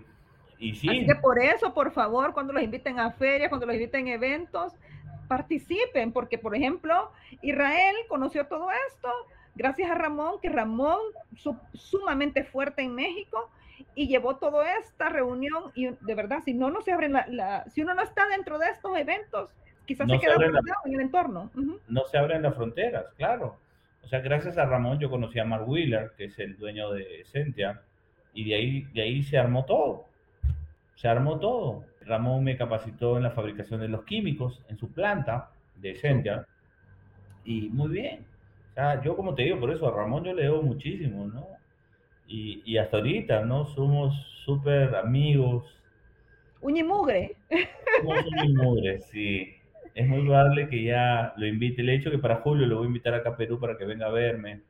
[0.59, 0.89] y sí.
[0.89, 4.13] Así que por eso, por favor, cuando los inviten a ferias, cuando los inviten a
[4.13, 4.73] eventos,
[5.27, 9.09] participen, porque por ejemplo, Israel conoció todo esto
[9.57, 10.99] gracias a Ramón, que Ramón
[11.73, 13.49] sumamente fuerte en México
[13.95, 17.81] y llevó toda esta reunión y de verdad, si no, no se abren la, si
[17.81, 19.49] uno no está dentro de estos eventos,
[19.85, 20.35] quizás se queda
[20.85, 21.51] en el entorno.
[21.87, 23.57] No se abren las fronteras, claro.
[24.03, 27.23] O sea, gracias a Ramón yo conocí a Mark Wheeler, que es el dueño de
[27.25, 27.81] Sentia,
[28.33, 30.05] y de ahí, de ahí se armó todo.
[30.95, 31.83] Se armó todo.
[32.01, 36.45] Ramón me capacitó en la fabricación de los químicos en su planta, de Sentia.
[37.43, 38.25] Y muy bien.
[38.71, 41.56] O sea, yo como te digo, por eso a Ramón yo le debo muchísimo, ¿no?
[42.27, 43.65] Y, y hasta ahorita, ¿no?
[43.67, 44.13] Somos
[44.45, 45.65] súper amigos.
[46.61, 47.35] Uñimugre.
[48.01, 49.53] Somos uñimugre, sí.
[49.95, 51.81] Es muy probable que ya lo invite.
[51.81, 53.85] Le he dicho que para julio lo voy a invitar acá a Perú para que
[53.85, 54.61] venga a verme.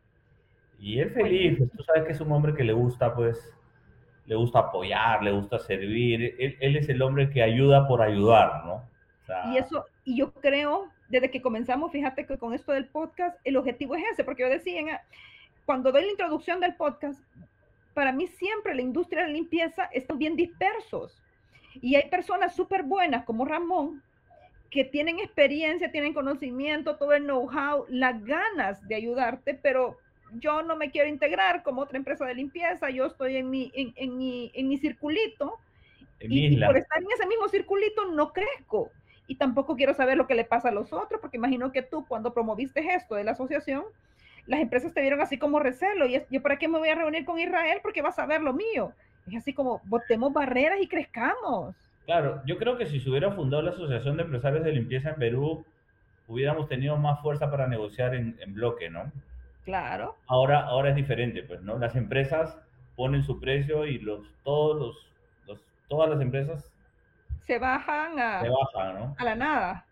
[0.80, 3.54] Y él feliz, tú sabes que es un hombre que le gusta, pues,
[4.26, 6.36] le gusta apoyar, le gusta servir.
[6.38, 8.74] Él, él es el hombre que ayuda por ayudar, ¿no?
[8.76, 12.86] O sea, y eso, y yo creo, desde que comenzamos, fíjate que con esto del
[12.86, 15.02] podcast, el objetivo es ese, porque yo decía,
[15.66, 17.22] cuando doy la introducción del podcast,
[17.98, 21.20] para mí siempre la industria de la limpieza están bien dispersos.
[21.82, 24.04] Y hay personas súper buenas como Ramón,
[24.70, 29.98] que tienen experiencia, tienen conocimiento, todo el know-how, las ganas de ayudarte, pero
[30.34, 33.92] yo no me quiero integrar como otra empresa de limpieza, yo estoy en mi, en,
[33.96, 35.58] en mi, en mi circulito
[36.20, 38.92] y, y, por estar en ese mismo circulito no crezco.
[39.26, 42.06] Y tampoco quiero saber lo que le pasa a los otros, porque imagino que tú
[42.08, 43.86] cuando promoviste esto de la asociación,
[44.48, 47.26] las empresas te vieron así como recelo, y yo para qué me voy a reunir
[47.26, 48.94] con Israel porque vas a ver lo mío.
[49.28, 51.76] Es así como, botemos barreras y crezcamos.
[52.06, 55.16] Claro, yo creo que si se hubiera fundado la Asociación de Empresarios de Limpieza en
[55.16, 55.66] Perú,
[56.28, 59.12] hubiéramos tenido más fuerza para negociar en, en bloque, ¿no?
[59.66, 60.16] Claro.
[60.28, 61.78] Ahora, ahora es diferente, pues, ¿no?
[61.78, 62.58] Las empresas
[62.96, 65.12] ponen su precio y los, todos los,
[65.46, 66.72] los todas las empresas
[67.48, 69.16] se bajan a, se bajan, ¿no?
[69.18, 69.86] a la nada.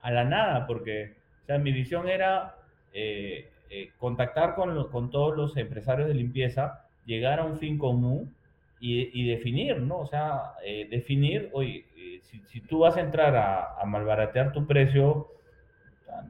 [0.00, 2.54] A la nada, porque, o sea, mi visión era
[2.92, 8.32] eh, eh, contactar con, con todos los empresarios de limpieza, llegar a un fin común
[8.78, 9.98] y, y definir, ¿no?
[9.98, 14.52] O sea, eh, definir, oye, eh, si, si, tú vas a entrar a, a malbaratear
[14.52, 15.26] tu precio,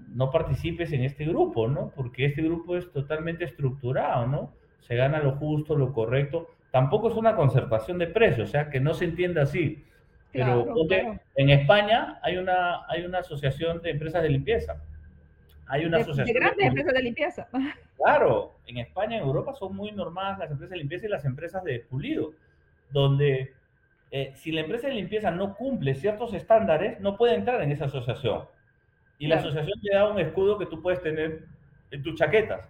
[0.09, 1.93] no participes en este grupo, ¿no?
[1.95, 4.53] Porque este grupo es totalmente estructurado, ¿no?
[4.81, 6.49] Se gana lo justo, lo correcto.
[6.71, 9.85] Tampoco es una concertación de precios, o sea, que no se entienda así.
[10.33, 11.21] Pero claro, claro.
[11.37, 14.83] en España hay una, hay una asociación de empresas de limpieza.
[15.67, 16.35] Hay una de, asociación.
[16.35, 17.49] De grandes de empresas de limpieza.
[17.97, 21.65] Claro, en España, en Europa son muy normales las empresas de limpieza y las empresas
[21.65, 22.33] de pulido,
[22.91, 23.55] donde
[24.11, 27.87] eh, si la empresa de limpieza no cumple ciertos estándares, no puede entrar en esa
[27.87, 28.45] asociación.
[29.19, 29.43] Y claro.
[29.43, 31.45] la asociación te da un escudo que tú puedes tener
[31.91, 32.69] en tus chaquetas.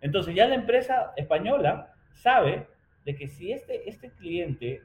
[0.00, 2.66] Entonces ya la empresa española sabe
[3.04, 4.82] de que si este, este cliente,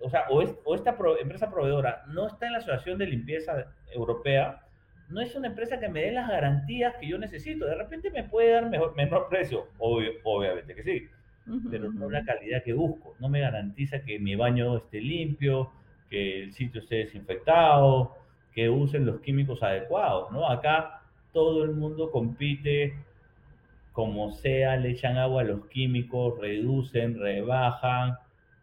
[0.00, 3.06] o sea, o, es, o esta pro, empresa proveedora no está en la asociación de
[3.06, 4.62] limpieza europea,
[5.10, 7.66] no es una empresa que me dé las garantías que yo necesito.
[7.66, 11.08] De repente me puede dar mejor, menor precio, Obvio, obviamente que sí,
[11.46, 13.14] uh -huh, pero no la calidad que busco.
[13.18, 15.70] No me garantiza que mi baño esté limpio,
[16.10, 18.16] que el sitio esté desinfectado,
[18.52, 20.48] que usen los químicos adecuados, ¿no?
[20.48, 22.94] Acá todo el mundo compite
[23.92, 28.16] como sea, le echan agua a los químicos, reducen, rebajan,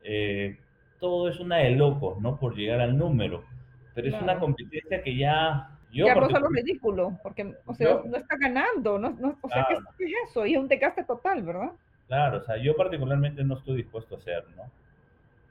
[0.03, 0.57] eh,
[0.99, 2.39] todo es una de locos, ¿no?
[2.39, 3.43] Por llegar al número,
[3.93, 4.17] pero claro.
[4.17, 5.74] es una competencia que ya...
[5.91, 9.49] Yo ya roza lo ridículo, porque, o sea, yo, no está ganando, no, no o
[9.49, 9.85] sea, claro.
[9.97, 10.45] ¿qué es eso?
[10.45, 11.71] Y es un desgaste total, ¿verdad?
[12.07, 14.63] Claro, o sea, yo particularmente no estoy dispuesto a hacer, ¿no?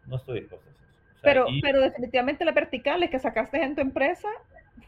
[0.06, 0.84] No estoy dispuesto a hacer
[1.24, 1.60] pero, y...
[1.60, 4.28] pero definitivamente las verticales que sacaste en tu empresa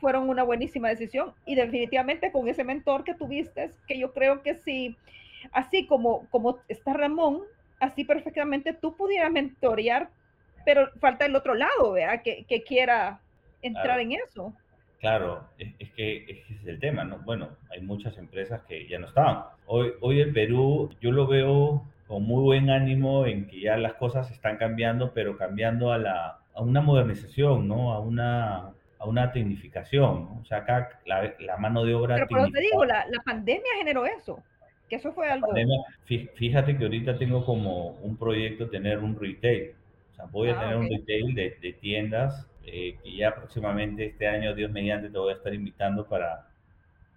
[0.00, 4.54] fueron una buenísima decisión y definitivamente con ese mentor que tuviste, que yo creo que
[4.54, 4.96] sí,
[5.52, 7.42] así como, como está Ramón,
[7.80, 10.10] así perfectamente tú pudieras mentorear,
[10.64, 12.22] pero falta el otro lado, ¿verdad?
[12.22, 13.20] Que, que quiera
[13.62, 14.00] entrar claro.
[14.00, 14.54] en eso.
[15.06, 17.20] Claro, es, es, que ese es el tema, ¿no?
[17.20, 19.44] Bueno, hay muchas empresas que ya no estaban.
[19.66, 23.94] Hoy, hoy el Perú, yo lo veo con muy buen ánimo en que ya las
[23.94, 27.92] cosas están cambiando, pero cambiando a, la, a una modernización, ¿no?
[27.92, 30.40] A una, a una tecnificación, ¿no?
[30.42, 32.16] O sea, acá la, la mano de obra...
[32.16, 34.42] Pero, pero te digo, la, la, pandemia generó eso,
[34.88, 35.54] que eso fue algo...
[36.34, 39.70] Fíjate que ahorita tengo como un proyecto tener un retail,
[40.10, 40.88] o sea, voy a ah, tener okay.
[40.88, 45.32] un retail de, de tiendas eh, que ya próximamente este año, Dios mediante, te voy
[45.32, 46.48] a estar invitando para,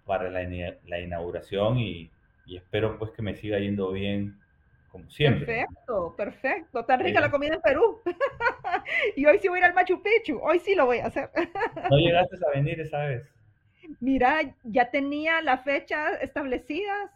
[0.06, 0.42] para la,
[0.86, 2.10] la inauguración y,
[2.46, 4.38] y espero pues que me siga yendo bien
[4.90, 5.46] como siempre.
[5.46, 6.84] Perfecto, perfecto.
[6.84, 8.00] Tan rica eh, la comida en Perú.
[9.16, 10.38] y hoy sí voy a ir al Machu Picchu.
[10.42, 11.30] Hoy sí lo voy a hacer.
[11.90, 13.24] no llegaste a venir esa vez.
[14.00, 17.10] Mira, ya tenía las fechas establecidas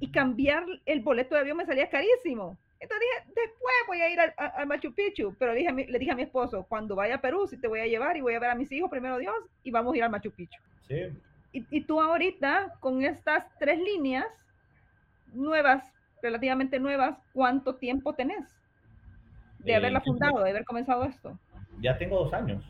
[0.00, 2.58] y cambiar el boleto de avión me salía carísimo.
[2.80, 5.36] Entonces dije, después voy a ir al, al Machu Picchu.
[5.38, 7.86] Pero dije, le dije a mi esposo, cuando vaya a Perú, sí te voy a
[7.86, 10.10] llevar y voy a ver a mis hijos, primero Dios, y vamos a ir al
[10.10, 10.60] Machu Picchu.
[10.88, 11.12] Sí.
[11.52, 14.26] Y, y tú ahorita, con estas tres líneas
[15.32, 15.84] nuevas
[16.22, 18.46] relativamente nuevas, ¿cuánto tiempo tenés
[19.58, 21.38] de eh, haberla fundado, de haber comenzado esto?
[21.80, 22.64] Ya tengo dos años.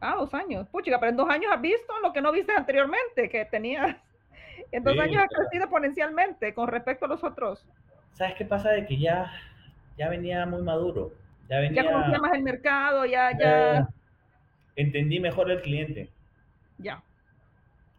[0.00, 0.68] Ah, dos años.
[0.68, 3.96] Puchica, pero en dos años has visto lo que no viste anteriormente, que tenías.
[4.72, 7.66] En dos sí, años has crecido exponencialmente con respecto a los otros.
[8.16, 8.70] ¿Sabes qué pasa?
[8.70, 9.30] De que ya,
[9.98, 11.12] ya venía muy maduro.
[11.50, 13.88] Ya, venía, ya conocía más el mercado, ya, ya...
[14.74, 16.08] Entendí mejor el cliente.
[16.78, 17.02] Ya.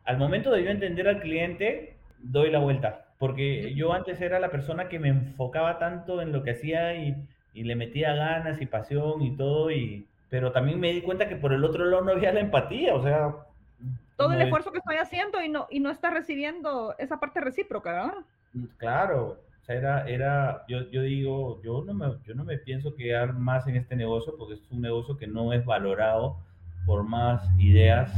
[0.06, 3.06] al momento de yo entender al cliente, doy la vuelta.
[3.20, 7.16] Porque yo antes era la persona que me enfocaba tanto en lo que hacía y,
[7.54, 11.36] y le metía ganas y pasión y todo, y, pero también me di cuenta que
[11.36, 13.36] por el otro lado no había la empatía, o sea...
[14.16, 17.92] Todo el esfuerzo que estoy haciendo y no, y no está recibiendo esa parte recíproca,
[17.92, 18.14] ¿verdad?
[18.78, 22.96] Claro, o sea, era, era yo, yo digo, yo no, me, yo no me pienso
[22.96, 26.38] quedar más en este negocio porque es un negocio que no es valorado
[26.86, 28.12] por más ideas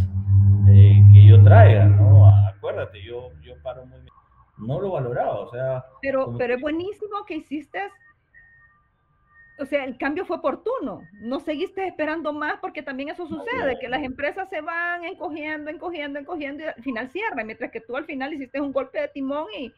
[0.69, 2.27] eh, que yo traiga, ¿no?
[2.47, 4.13] Acuérdate, yo, yo paro muy bien.
[4.57, 5.85] No lo valoraba, o sea...
[6.01, 7.79] Pero, pero es buenísimo que hiciste
[9.59, 11.01] o sea, el cambio fue oportuno.
[11.19, 16.17] No seguiste esperando más porque también eso sucede, que las empresas se van encogiendo, encogiendo,
[16.17, 19.47] encogiendo y al final cierran, mientras que tú al final hiciste un golpe de timón
[19.57, 19.73] y,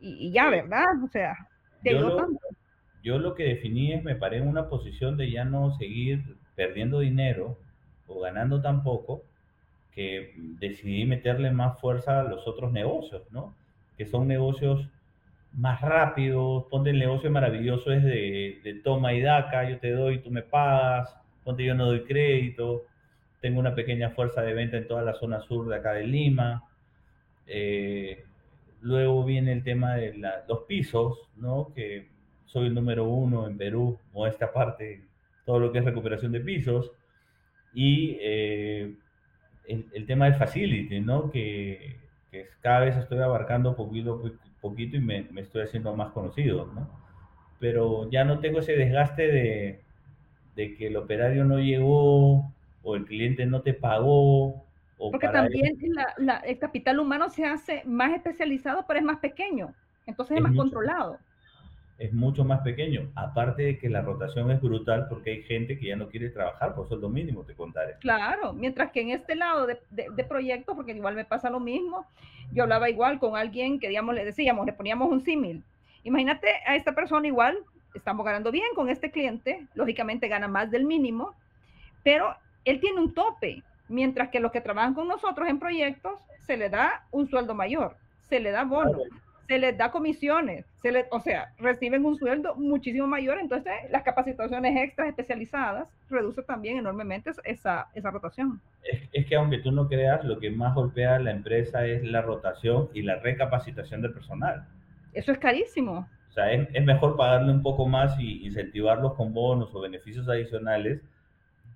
[0.00, 1.02] y, ya, ¿verdad?
[1.04, 1.34] O sea,
[1.82, 2.28] te yo lo,
[3.02, 7.00] yo lo que definí es, me paré en una posición de ya no seguir perdiendo
[7.00, 7.58] dinero
[8.08, 9.22] o ganando tan poco,
[9.96, 13.54] que decidí meterle más fuerza a los otros negocios, ¿no?
[13.96, 14.86] Que son negocios
[15.54, 20.30] más rápido, ponte el negocio maravilloso es de, toma y daca, yo te doy, tú
[20.30, 22.84] me pagas, ponte yo no doy crédito,
[23.40, 26.62] tengo una pequeña fuerza de venta en toda la zona sur de acá de Lima.
[27.46, 28.25] Eh,
[28.80, 30.14] luego viene el tema de
[30.48, 31.72] los pisos, ¿no?
[31.74, 32.08] Que
[32.46, 35.02] soy el número uno en Perú, o esta parte,
[35.44, 36.92] todo lo que es recuperación de pisos.
[37.74, 38.94] Y eh,
[39.66, 41.30] el, tema del facility, ¿no?
[41.30, 41.96] Que,
[42.30, 44.22] que, cada vez estoy abarcando poquito,
[44.60, 46.88] poquito y me, estoy haciendo más conocido, ¿no?
[47.58, 49.80] Pero ya no tengo ese desgaste de,
[50.54, 54.65] de que el operario no llegó o el cliente no te pagó.
[54.98, 55.78] Porque también
[56.44, 59.74] el capital humano se hace más especializado, pero es más pequeño,
[60.06, 61.18] entonces es, más controlado.
[61.98, 65.88] Es mucho más pequeño, aparte de que la rotación es brutal porque hay gente que
[65.88, 67.96] ya no quiere trabajar por sueldo mínimo, te contaré.
[68.00, 71.60] Claro, mientras que en este lado de, de, de proyectos, porque igual me pasa lo
[71.60, 72.06] mismo,
[72.52, 75.62] yo hablaba igual con alguien que, digamos, le decíamos, le poníamos un símil.
[76.04, 77.58] Imagínate a esta persona igual,
[77.94, 81.34] estamos ganando bien con este cliente, lógicamente gana más del mínimo,
[82.02, 86.56] pero él tiene un tope, mientras que los que trabajan con nosotros en proyectos se
[86.56, 87.96] le da un sueldo mayor,
[88.28, 88.98] se le da bono,
[89.46, 94.02] se les da comisiones, se les, o sea, reciben un sueldo muchísimo mayor, entonces las
[94.02, 98.60] capacitaciones extras especializadas reduce también enormemente esa, esa rotación.
[98.82, 102.02] Es, es, que aunque tú no creas, lo que más golpea a la empresa es
[102.04, 104.66] la rotación y la recapacitación del personal.
[105.12, 106.08] Eso es carísimo.
[106.30, 110.28] O sea, es, es mejor pagarle un poco más y incentivarlos con bonos o beneficios
[110.28, 111.00] adicionales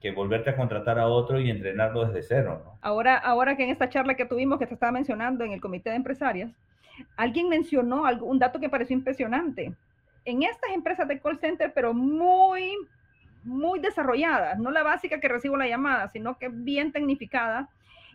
[0.01, 2.63] que volverte a contratar a otro y entrenarlo desde cero.
[2.65, 2.79] ¿no?
[2.81, 5.91] Ahora, ahora que en esta charla que tuvimos, que te estaba mencionando en el comité
[5.91, 6.51] de empresarias,
[7.17, 9.73] Alguien mencionó algo, un dato que pareció impresionante.
[10.25, 12.75] En estas empresas de call center, pero muy,
[13.45, 17.69] muy desarrolladas, no la básica que recibo la llamada, sino que bien tecnificada,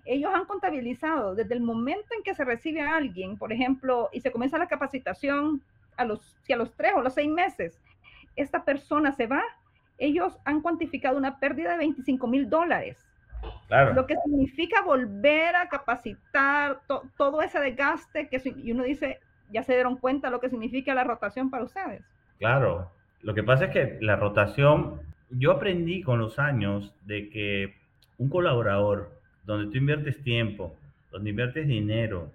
[0.06, 4.22] ellos han contabilizado desde el momento en que se recibe a alguien, por ejemplo, y
[4.22, 5.62] se comienza la capacitación
[5.98, 7.80] a los, si a los tres o los seis meses,
[8.36, 9.42] esta persona se va,
[9.98, 12.98] ellos han cuantificado una pérdida de 25 mil dólares.
[13.94, 16.82] Lo que significa volver a capacitar
[17.18, 19.20] todo ese desgaste que y uno dice,
[19.52, 22.04] ya se dieron cuenta lo que significa la rotación para ustedes.
[22.40, 27.76] Claro, lo que pasa es que la rotación, yo aprendí con los años de que
[28.18, 29.12] un colaborador
[29.46, 30.76] donde tú inviertes tiempo,
[31.12, 32.32] donde inviertes dinero,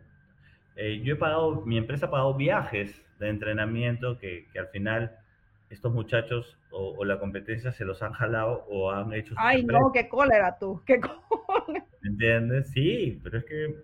[0.77, 5.17] eh, yo he pagado, mi empresa ha pagado viajes de entrenamiento que, que al final
[5.71, 9.35] estos muchachos o, la competencia se los han jalado o han hecho...
[9.39, 11.85] Ay, no, qué cólera tú, qué cólera.
[12.03, 12.71] ¿Entiendes?
[12.71, 13.77] Sí, pero es que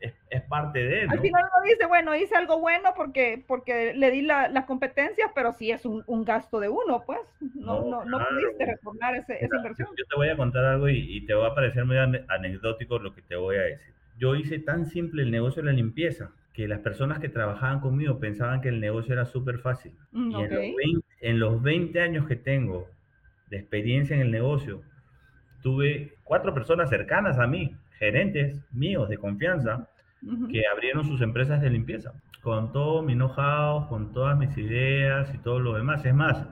[0.00, 1.06] es, parte de...
[1.06, 1.12] ¿no?
[1.12, 5.52] Al final uno dice, bueno, hice algo bueno porque, porque le di las competencias, pero
[5.52, 7.20] sí es un, gasto de uno, pues.
[7.54, 9.88] No, no, no, pudiste retornar esa inversión.
[9.96, 13.14] Yo te voy a contar algo y, y te va a parecer muy anecdótico lo
[13.14, 13.94] que te voy a decir.
[14.18, 18.20] Yo hice tan simple el negocio de la limpieza que las personas que trabajaban conmigo
[18.20, 19.92] pensaban que el negocio era súper fácil.
[20.12, 22.86] Mm, y en, los 20, años que tengo
[23.50, 24.80] de experiencia en el negocio,
[25.62, 29.88] tuve cuatro personas cercanas a mí, gerentes míos de confianza,
[30.50, 35.38] que abrieron sus empresas de limpieza, con todo mi know-how, con todas mis ideas y
[35.38, 36.06] todo lo demás.
[36.06, 36.46] Es más,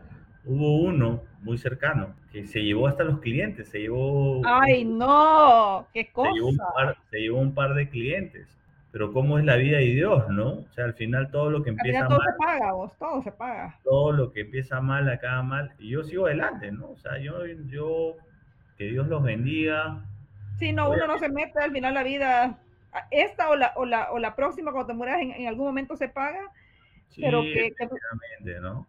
[0.45, 4.43] hubo uno muy cercano que se llevó hasta los clientes, se llevó...
[4.45, 5.87] ¡Ay, no!
[5.95, 6.29] ¡Qué cosa!
[7.09, 8.62] se llevó un par de clientes
[8.93, 10.51] pero cómo es la vida de Dios, ¿no?
[10.51, 12.27] O sea, al final todo lo que empieza todo mal...
[12.27, 13.81] Todo se paga, vos, todo se paga.
[13.83, 16.91] Todo lo que empieza mal acaba mal, y yo sigo adelante, ¿no?
[16.91, 18.17] O sea, yo, yo
[18.77, 20.05] que Dios los bendiga.
[20.59, 22.59] Sí, no, uno no se mete al final la vida,
[23.11, 26.11] esta o la, o la, o la próxima cuando te mueras en, algún momento se
[26.11, 26.53] paga,
[27.09, 27.73] sí, pero que...
[28.61, 28.87] ¿no?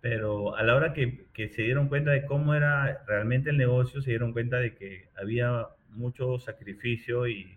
[0.00, 4.02] Pero a la hora que, que se dieron cuenta de cómo era realmente el negocio,
[4.02, 7.55] se dieron cuenta de que había mucho sacrificio y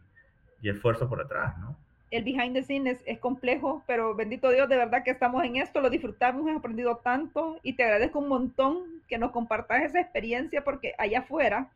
[0.61, 1.75] y esfuerzo por atrás, ¿no?
[2.11, 5.79] El behind the scenes es, complejo, pero bendito Dios, de verdad que estamos en esto,
[5.79, 10.63] lo disfrutamos, hemos aprendido tanto y te agradezco un montón que nos compartas esa experiencia
[10.63, 11.69] porque allá afuera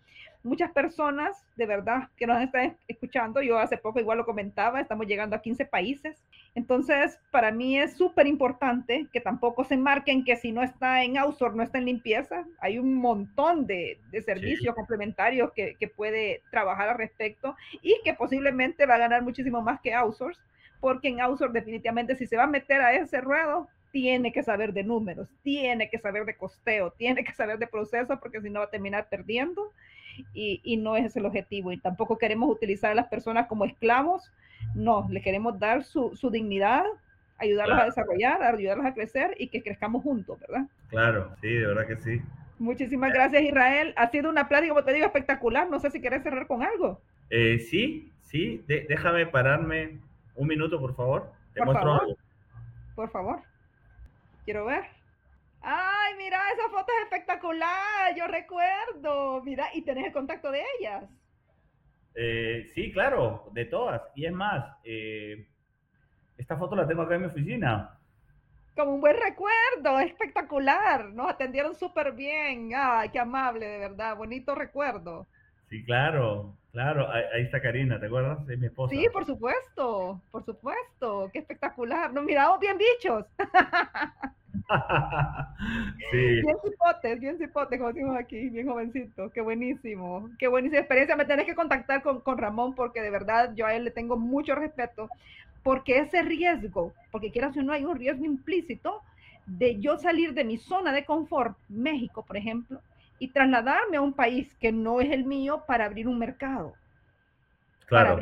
[0.44, 5.08] muchas personas de verdad que nos están escuchando, yo hace poco igual lo comentaba, estamos
[5.08, 6.22] llegando a 15 países,
[6.56, 11.18] entonces para mí es súper importante que tampoco se marquen que si no está en
[11.18, 16.42] outsource, no está en limpieza, hay un montón de, de servicios complementarios que, que, puede
[16.52, 20.42] trabajar al respecto y que posiblemente va a ganar muchísimo más que outsource,
[20.80, 24.74] porque en outsource definitivamente si se va a meter a ese ruedo, tiene que saber
[24.74, 28.60] de números, tiene que saber de costeo, tiene que saber de proceso, porque si no
[28.60, 29.72] va a terminar perdiendo
[30.34, 31.72] y, no es ese el objetivo.
[31.72, 34.32] Y tampoco queremos utilizar a las personas como esclavos,
[34.76, 36.84] no, le queremos dar su, dignidad,
[37.38, 40.66] ayudarlos a desarrollar, ayudarlos a crecer y que crezcamos juntos, ¿verdad?
[40.90, 42.22] Claro, sí, de verdad que sí.
[42.60, 43.94] Muchísimas gracias, Israel.
[43.98, 45.70] Ha sido una plática, como te digo, espectacular.
[45.70, 47.02] No sé si quieres cerrar con algo.
[47.30, 50.00] Eh, sí, sí, déjame pararme
[50.36, 51.32] un minuto, por favor.
[51.54, 52.18] Te por muestro favor.
[52.96, 53.42] Por favor.
[54.46, 54.84] Quiero ver.
[55.66, 59.42] Ay, mira, esa foto es espectacular, yo recuerdo.
[59.44, 61.06] Mira, y tenés el contacto de ellas.
[62.16, 64.02] Eh, sí, claro, de todas.
[64.14, 65.48] Y es más, eh,
[66.38, 67.98] esta foto la tengo acá en mi oficina.
[68.76, 71.06] Como un buen recuerdo, espectacular.
[71.14, 72.72] Nos atendieron súper bien.
[72.76, 74.18] Ay, qué amable, de verdad.
[74.18, 75.28] Bonito recuerdo.
[75.70, 77.10] Sí, claro, claro.
[77.10, 78.40] Ahí, está Karina, ¿te acuerdas?
[78.50, 78.94] Es mi esposa.
[78.94, 81.30] Sí, por supuesto, por supuesto.
[81.32, 82.12] Qué espectacular.
[82.12, 83.26] Nos miramos bien bichos.
[86.12, 86.42] sí.
[86.42, 89.32] Bien cipotes, bien cipotes, como decimos aquí, bien jovencito.
[89.32, 91.16] Qué buenísimo, qué buenísima experiencia.
[91.16, 94.18] Me tenés que contactar con, con Ramón porque de verdad yo a él le tengo
[94.18, 95.10] mucho respeto.
[95.64, 99.02] Porque ese riesgo, porque quieras o no, hay un riesgo implícito
[99.46, 102.82] de yo salir de mi zona de confort, México, por ejemplo,
[103.20, 106.74] y trasladarme a un país que no es el mío para abrir un mercado.
[107.86, 108.20] Claro.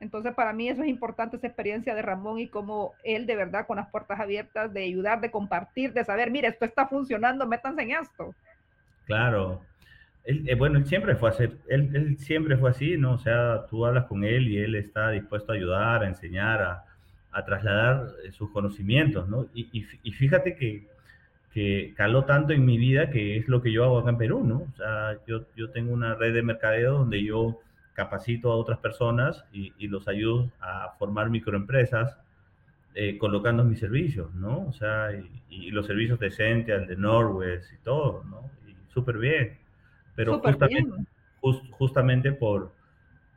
[0.00, 3.66] Entonces, para mí eso es importante, esa experiencia de Ramón y cómo él de verdad
[3.66, 7.82] con las puertas abiertas de ayudar, de compartir, de saber, mire, esto está funcionando, métanse
[7.82, 8.34] en esto.
[9.06, 9.62] Claro.
[10.24, 13.12] Eh, bueno, él siempre fue así, él, él, siempre fue así, ¿no?
[13.12, 16.84] O sea, tú hablas con él y él está dispuesto a ayudar, a enseñar, a,
[17.30, 19.46] a trasladar eh, sus conocimientos, ¿no?
[19.54, 20.88] Y, y, y fíjate que,
[21.52, 24.42] que, caló tanto en mi vida que es lo que yo hago acá en Perú,
[24.42, 24.66] ¿no?
[24.72, 27.60] O sea, yo, yo tengo una red de mercadeo donde yo
[27.96, 32.18] capacito a otras personas y, los ayudo a formar microempresas
[32.94, 34.66] eh, colocando mis servicios, ¿no?
[34.68, 35.10] O sea,
[35.50, 38.50] y, los servicios de Central, de Norwest y todo, ¿no?
[38.68, 39.58] Y súper bien.
[40.14, 40.92] Pero justamente,
[41.70, 42.72] justamente por,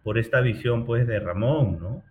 [0.04, 2.04] por esta visión, pues, de Ramón, ¿no?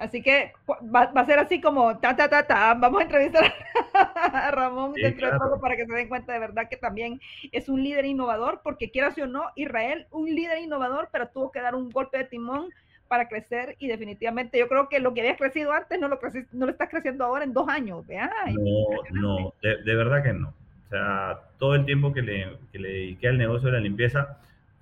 [0.00, 2.72] Así que va, a ser así como ta, ta, ta, ta.
[2.72, 3.52] Vamos a entrevistar
[3.94, 7.20] a Ramón dentro de poco para que se den cuenta de verdad que también
[7.52, 11.60] es un líder innovador, porque quieras o no, Israel, un líder innovador, pero tuvo que
[11.60, 12.70] dar un golpe de timón
[13.08, 16.18] para crecer y definitivamente yo creo que lo que habías crecido antes no lo,
[16.52, 18.06] no lo estás creciendo ahora en dos años.
[18.08, 20.48] no, no, de, de, verdad que no.
[20.48, 24.38] O sea, todo el tiempo que le, que le dediqué al negocio de la limpieza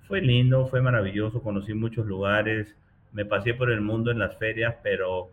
[0.07, 2.73] fue lindo, fue maravilloso, conocí muchos lugares
[3.11, 5.29] me pasé por el mundo en las ferias, pero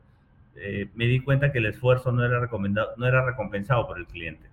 [0.56, 4.06] eh, me di cuenta que el esfuerzo no era, recomendado, no era recompensado por el
[4.06, 4.46] cliente.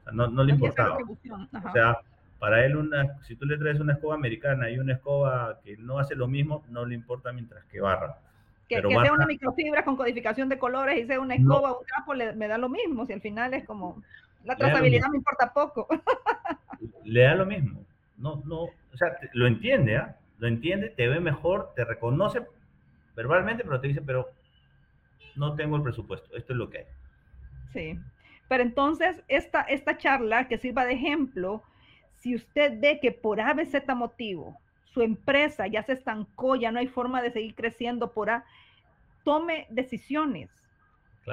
[0.00, 0.98] O sea, no, no, le importaba.
[0.98, 1.98] O sea,
[2.38, 5.98] para él, una, si tú le traes una escoba americana y una escoba que no
[5.98, 8.18] hace lo mismo, no le importa mientras que barra.
[8.68, 12.14] Que, sea una microfibra con codificación de colores y sea una escoba o un trapo,
[12.14, 13.06] le, me da lo mismo.
[13.06, 14.02] Si al final es como,
[14.44, 15.86] la trazabilidad me importa poco.
[17.04, 17.84] le da lo mismo.
[18.18, 20.16] No, no, o sea, lo entiende, ¿ah?
[20.38, 22.42] Lo entiende, te ve mejor, te reconoce
[23.16, 24.28] verbalmente, pero te dice, pero
[25.34, 26.84] no tengo el presupuesto, esto es lo que hay.
[27.72, 27.98] Sí,
[28.48, 31.62] pero entonces esta, esta charla que sirva de ejemplo,
[32.14, 36.86] si usted ve que por ABC motivo su empresa ya se estancó, ya no hay
[36.86, 38.44] forma de seguir creciendo por A,
[39.24, 40.50] tome decisiones.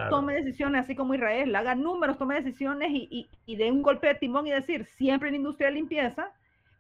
[0.10, 4.08] Tome decisiones, así como Israel, haga números, tome decisiones y, y, y de un golpe
[4.08, 6.32] de timón y decir, siempre en industria de limpieza,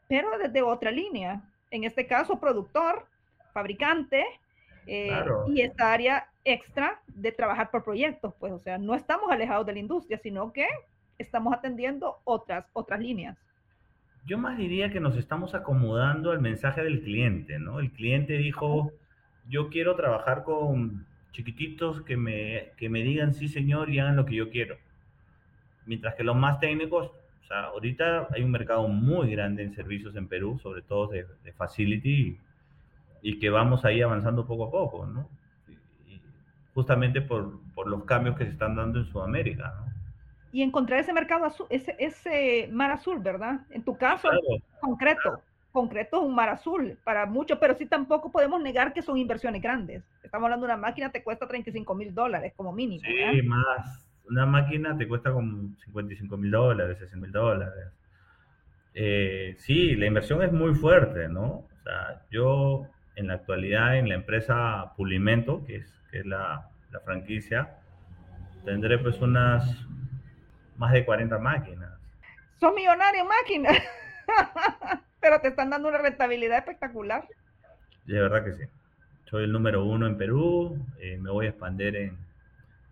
[0.07, 1.43] pero desde otra línea.
[1.69, 3.05] En este caso, productor,
[3.53, 4.25] fabricante,
[4.87, 5.09] eh,
[5.47, 9.73] y esta área extra de trabajar por proyectos, pues, o sea, no estamos alejados de
[9.73, 10.67] la industria, sino que
[11.17, 13.37] estamos atendiendo otras, otras líneas.
[14.25, 17.79] Yo más diría que nos estamos acomodando al mensaje del cliente, ¿no?
[17.79, 18.91] El cliente dijo,
[19.49, 24.25] yo quiero trabajar con chiquititos que me, que me digan sí, señor, y hagan lo
[24.25, 24.77] que yo quiero.
[25.85, 30.15] Mientras que los más técnicos, o sea, ahorita hay un mercado muy grande en servicios
[30.15, 32.37] en Perú, sobre todo de, de facility,
[33.23, 35.27] y que vamos ahí avanzando poco a poco, ¿no?
[36.73, 39.93] justamente por, por, los cambios que se están dando en Sudamérica, ¿no?
[40.51, 43.61] Y encontrar ese mercado azul, ese, ese mar azul, ¿verdad?
[43.71, 44.29] En tu caso,
[44.79, 49.17] concreto, concreto es un mar azul para muchos, pero sí tampoco podemos negar que son
[49.17, 50.03] inversiones grandes.
[50.23, 53.03] estamos hablando de una máquina, te cuesta 35 mil dólares como mínimo.
[53.03, 54.07] Sí, más.
[54.29, 57.91] Una máquina te cuesta como 55 mil dólares, 60 mil dólares.
[58.93, 61.45] Eh, sí, la inversión es muy fuerte, ¿no?
[61.45, 66.69] O sea, yo en la actualidad en la empresa Pulimento, que es, que es la,
[66.91, 67.77] la franquicia,
[68.65, 69.65] tendré pues unas
[70.77, 71.91] más de 40 máquinas.
[72.59, 73.77] Son millonarios máquinas,
[75.19, 77.27] pero te están dando una rentabilidad espectacular.
[78.05, 78.63] De verdad que sí.
[79.25, 82.17] Soy el número uno en Perú, eh, me voy a expandir en,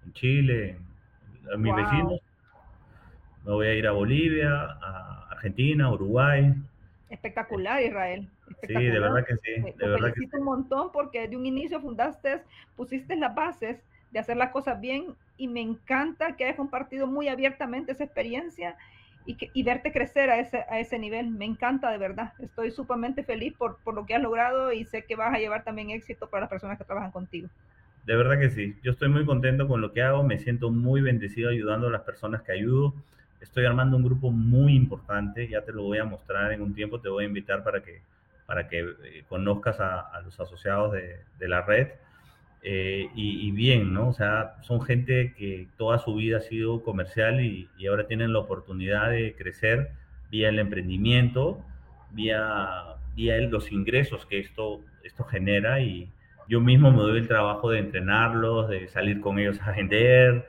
[0.05, 1.76] en Chile, en, en mis Wow.
[1.76, 2.19] vecinos.
[3.43, 6.53] Me voy a ir a Bolivia, a Argentina, Uruguay.
[7.09, 8.28] Espectacular, Israel.
[8.68, 10.38] Sí, de verdad que sí, Eh, de Te verdad que felicito sí.
[10.38, 12.43] un montón porque de un inicio fundaste,
[12.76, 17.28] pusiste las bases de hacer las cosas bien y me encanta que hayas compartido muy
[17.28, 18.78] abiertamente esa experiencia
[19.26, 21.30] y, que, y verte crecer a ese, a ese nivel.
[21.32, 22.34] Me encanta de verdad.
[22.39, 25.64] Estoy sumamente feliz por, por lo que has logrado y sé que vas a llevar
[25.64, 27.49] también éxito para las personas que trabajan contigo.
[28.03, 28.80] De verdad que sí.
[28.84, 32.01] Yo estoy muy contento con lo que hago, me siento muy bendecido ayudando a las
[32.01, 32.93] personas que ayudo.
[33.39, 36.99] Estoy armando un grupo muy importante, ya te lo voy a mostrar en un tiempo,
[37.01, 38.03] te voy a invitar para que,
[38.52, 41.88] para que eh, conozcas a, los asociados de, la red.
[42.62, 44.10] Eh, y, bien, ¿no?
[44.10, 48.39] O sea, son gente que toda su vida ha sido comercial y, ahora tienen la
[48.39, 49.91] oportunidad de crecer
[50.30, 51.64] vía el emprendimiento,
[52.12, 56.10] vía, vía los ingresos que esto, esto genera y
[56.49, 60.45] yo mismo me doy el trabajo de entrenarlos, de salir con ellos a vender,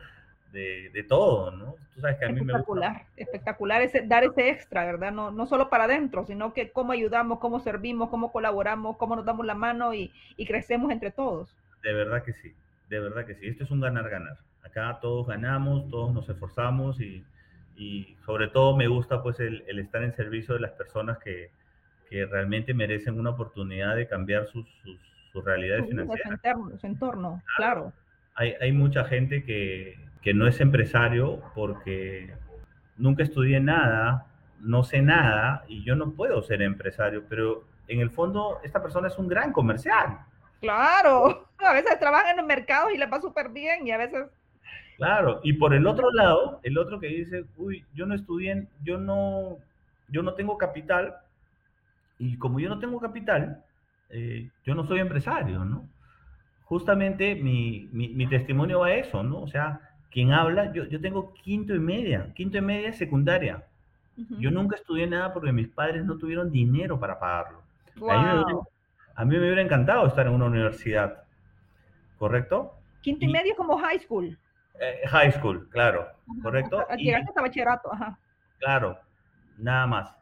[0.53, 1.75] de, de todo, ¿no?
[1.95, 5.11] Tú sabes que a mí me gusta Espectacular, espectacular ese, dar ese extra, ¿verdad?
[5.13, 9.25] No, no solo para adentro, sino que cómo ayudamos, cómo servimos, cómo colaboramos, cómo nos
[9.25, 11.57] damos la mano y, y crecemos entre todos.
[11.83, 12.53] De verdad que sí,
[12.89, 13.49] de verdad que sí.
[13.49, 14.39] Esto es un ganar-ganar.
[14.63, 17.25] Acá todos ganamos, todos nos esforzamos y,
[17.77, 21.51] y sobre todo me gusta pues el, el estar en servicio de las personas que,
[22.09, 25.01] que realmente merecen una oportunidad de cambiar sus, sus,
[25.33, 26.31] sus realidades su financieras.
[26.33, 27.93] entorno, su entorno, claro.
[28.35, 32.33] Hay, hay mucha gente que, que no es empresario porque
[32.97, 34.27] nunca estudié nada,
[34.61, 39.09] no sé nada y yo no puedo ser empresario, pero en el fondo esta persona
[39.09, 40.20] es un gran comercial.
[40.61, 44.29] Claro, a veces trabajan en los mercados y les va súper bien y a veces
[44.97, 48.99] Claro, y por el otro lado, el otro que dice, uy, yo no estudié, yo
[48.99, 49.59] no,
[50.09, 51.16] yo no tengo capital,
[52.18, 53.64] y como yo no tengo capital,
[54.11, 55.89] eh, yo no soy empresario, ¿no?
[56.64, 59.41] Justamente mi, mi, mi testimonio va a eso, ¿no?
[59.43, 59.81] O sea,
[60.13, 63.65] quien habla, yo, yo tengo quinto y media, quinto y media secundaria.
[64.39, 67.63] Yo nunca estudié nada porque mis padres no tuvieron dinero para pagarlo.
[67.97, 68.69] A mí, me hubiera, wow.
[69.17, 71.25] a mí me hubiera encantado estar en una universidad,
[72.19, 72.75] ¿correcto?
[73.01, 74.39] Quinto y Y- medio como high school.
[74.81, 76.07] Eh, high school, claro,
[76.43, 76.81] ¿correcto?
[76.81, 78.19] hasta- Y- Llegaste hasta bachillerato, ajá.
[78.59, 78.99] Claro,
[79.59, 80.15] nada más.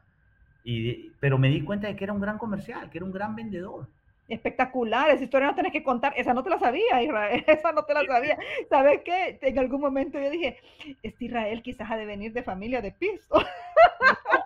[0.65, 3.35] Y, pero me di cuenta de que era un gran comercial, que era un gran
[3.35, 3.87] vendedor.
[4.31, 7.85] Espectacular, esa historia no tenés que contar, esa no te la sabía, Israel, esa no
[7.85, 8.39] te la sabía.
[8.69, 9.39] ¿Sabes qué?
[9.43, 10.59] En algún momento yo dije,
[11.03, 13.35] este Israel quizás ha de venir de familia de piso.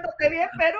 [0.00, 0.78] Cuando te vi en Perú,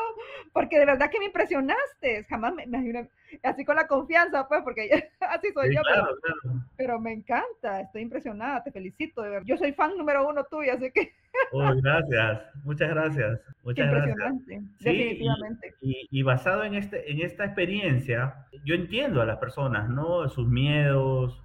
[0.53, 3.09] porque de verdad que me impresionaste, jamás me, imaginé-
[3.43, 4.89] así con la confianza, pues, porque
[5.21, 6.61] así soy Sí, yo, pero, claro, claro.
[6.77, 9.47] pero me encanta, estoy impresionada, te felicito, de verdad.
[9.47, 11.13] Yo soy fan número uno tuyo, así que
[11.51, 14.17] Uy, gracias, muchas gracias, muchas gracias.
[14.17, 15.75] impresionante, Sí, y- definitivamente.
[15.81, 20.29] Y, y basado en, este, en esta experiencia, yo entiendo a las personas, ¿no?
[20.29, 21.41] Sus miedos,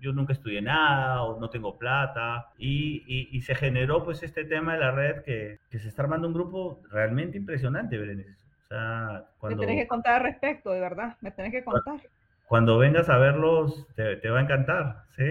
[0.00, 4.44] yo nunca estudié nada o no tengo plata, y, y- y se generó pues este
[4.44, 8.30] tema de la red que, que se está armando un grupo realmente impresionante, Berenice.
[8.64, 12.00] O sea, Me cuando, tenés que contar al respecto, de verdad, me tenés que contar.
[12.46, 15.24] cuando vengas a verlos, te, te va a encantar, ¿sí?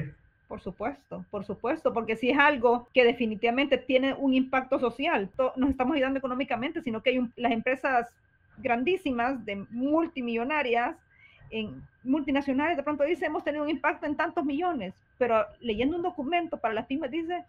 [0.48, 5.70] Por supuesto, por supuesto, porque si es algo que definitivamente tiene un impacto social, nos
[5.70, 8.14] estamos ayudando económicamente, sino que hay un- las empresas
[8.56, 10.96] grandísimas, de multimillonarias,
[11.50, 16.04] en multinacionales, de pronto dice, hemos tenido un impacto en tantos millones, pero leyendo un
[16.04, 17.44] documento para las pymes dice,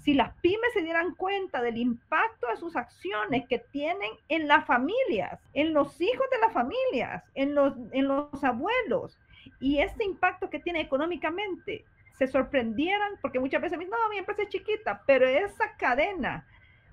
[0.00, 4.66] si las pymes se dieran cuenta del impacto de sus acciones que tienen en las
[4.66, 9.16] familias, en los hijos de las familias, en los, en los abuelos,
[9.60, 11.84] y este impacto que tiene económicamente,
[12.18, 16.46] se sorprendieran, porque muchas veces dicen, no, mi empresa es chiquita, pero esa cadena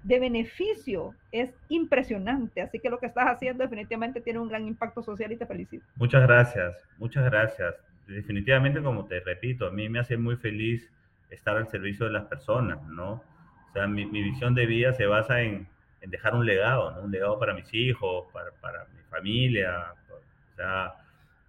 [0.04, 2.62] de beneficio es impresionante.
[2.62, 5.86] Así que lo que estás haciendo definitivamente tiene un gran impacto social y te felicito.
[5.96, 7.76] Muchas gracias, muchas gracias.
[8.08, 10.90] Definitivamente, como te repito, a mí me hace muy feliz
[11.30, 13.24] estar al servicio de las personas, ¿no?
[13.70, 15.68] O sea, mi, mi visión de vida se basa en,
[16.02, 17.02] en dejar un legado, ¿no?
[17.02, 20.96] Un legado para mis hijos, para, para mi familia, o sea,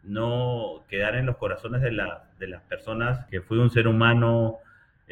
[0.02, 4.58] no quedar en los corazones de, la, de las personas que fui un ser humano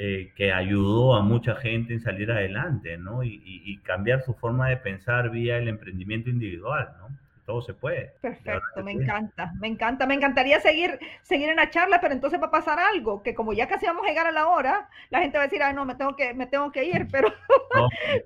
[0.00, 3.24] eh, que ayudó a mucha gente en salir adelante, ¿no?
[3.24, 7.08] Y, y, cambiar su forma de pensar vía el emprendimiento individual, ¿no?
[7.48, 8.12] Todo se puede.
[8.20, 12.48] Perfecto, me encanta, me encanta, me encantaría seguir, seguir en la charla, pero entonces va
[12.48, 15.38] a pasar algo, que como ya casi vamos a llegar a la hora, la gente
[15.38, 17.32] va a decir, ay no, me tengo que, me tengo que ir, pero,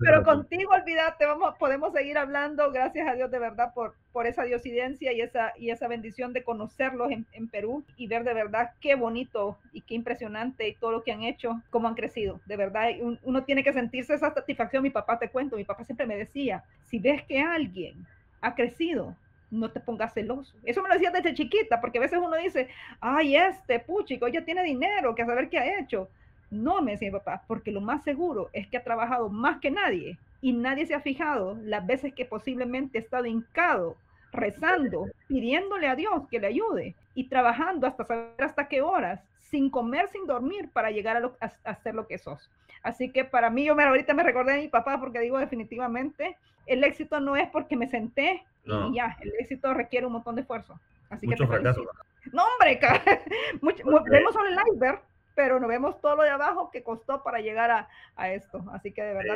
[0.01, 4.43] pero contigo, olvídate, vamos, podemos seguir hablando, gracias a Dios de verdad por, por esa
[4.43, 8.73] diosidencia y esa, y esa bendición de conocerlos en, en Perú y ver de verdad
[8.81, 12.57] qué bonito y qué impresionante y todo lo que han hecho, cómo han crecido, de
[12.57, 12.89] verdad,
[13.23, 16.65] uno tiene que sentirse esa satisfacción, mi papá te cuento, mi papá siempre me decía,
[16.87, 18.05] si ves que alguien
[18.43, 19.17] ha crecido,
[19.51, 20.55] no te pongas celoso.
[20.65, 22.69] Eso me lo decía desde chiquita, porque a veces uno dice,
[23.01, 26.09] ay, este puchico ya tiene dinero, que a saber qué ha hecho.
[26.51, 30.19] No, me decía papá, porque lo más seguro es que ha trabajado más que nadie
[30.43, 33.97] y nadie se ha fijado las veces que posiblemente ha estado hincado,
[34.33, 39.21] rezando, pidiéndole a Dios que le ayude y trabajando hasta saber hasta qué horas,
[39.51, 42.51] sin comer, sin dormir, para llegar a, a, hacer lo que sos.
[42.83, 46.37] Así que para mí, yo me, ahorita me recordé de mi papá porque digo definitivamente,
[46.67, 50.43] el éxito no es porque me senté y ya, el éxito requiere un montón de
[50.43, 50.79] esfuerzo.
[51.11, 51.85] Así Mucho que fracaso.
[52.33, 52.81] No, hombre,
[53.61, 55.03] mucho, vemos solo el iceberg,
[55.35, 58.65] pero no vemos todo lo de abajo que costó para llegar a, a esto.
[58.73, 59.35] Así que de verdad,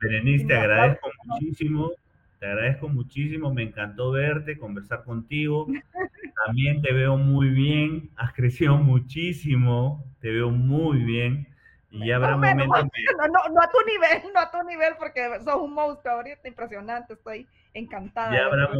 [0.00, 1.90] Berenice, te agradezco muchísimo.
[2.38, 5.66] Te agradezco muchísimo, me encantó verte, conversar contigo.
[6.46, 11.46] También te veo muy bien, has crecido muchísimo, te veo muy bien.
[11.90, 12.84] Y ya habrá momentos.
[13.18, 16.48] No, no, no, a tu nivel, no a tu nivel, porque sos un monstruo ahorita,
[16.48, 18.32] impresionante, estoy encantada.
[18.32, 18.70] Ya habrá,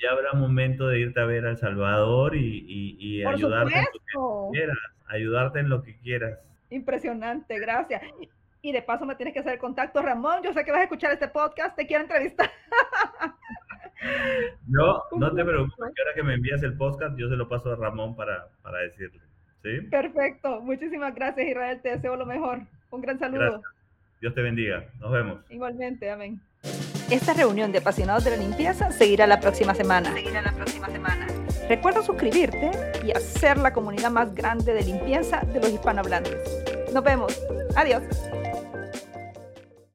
[0.00, 3.84] ya habrá momento de irte a ver a El Salvador y, y, y ayudarte en
[4.14, 6.38] lo que quieras, ayudarte en lo que quieras.
[6.70, 8.02] Impresionante, gracias.
[8.62, 10.42] Y de paso me tienes que hacer contacto, Ramón.
[10.42, 12.50] Yo sé que vas a escuchar este podcast, te quiero entrevistar.
[14.66, 17.72] No, no te preocupes, que ahora que me envías el podcast, yo se lo paso
[17.72, 19.20] a Ramón para, para decirle.
[19.90, 20.60] Perfecto.
[20.60, 21.80] Muchísimas gracias, Israel.
[21.82, 22.60] Te deseo lo mejor.
[22.90, 23.62] Un gran saludo.
[24.20, 24.84] Dios te bendiga.
[25.00, 25.40] Nos vemos.
[25.50, 26.10] Igualmente.
[26.10, 26.40] Amén.
[27.10, 30.12] Esta reunión de apasionados de la limpieza seguirá la próxima semana.
[30.12, 31.26] Seguirá la próxima semana.
[31.68, 32.70] Recuerda suscribirte
[33.04, 36.36] y hacer la comunidad más grande de limpieza de los hispanohablantes.
[36.92, 37.38] Nos vemos.
[37.76, 38.02] Adiós.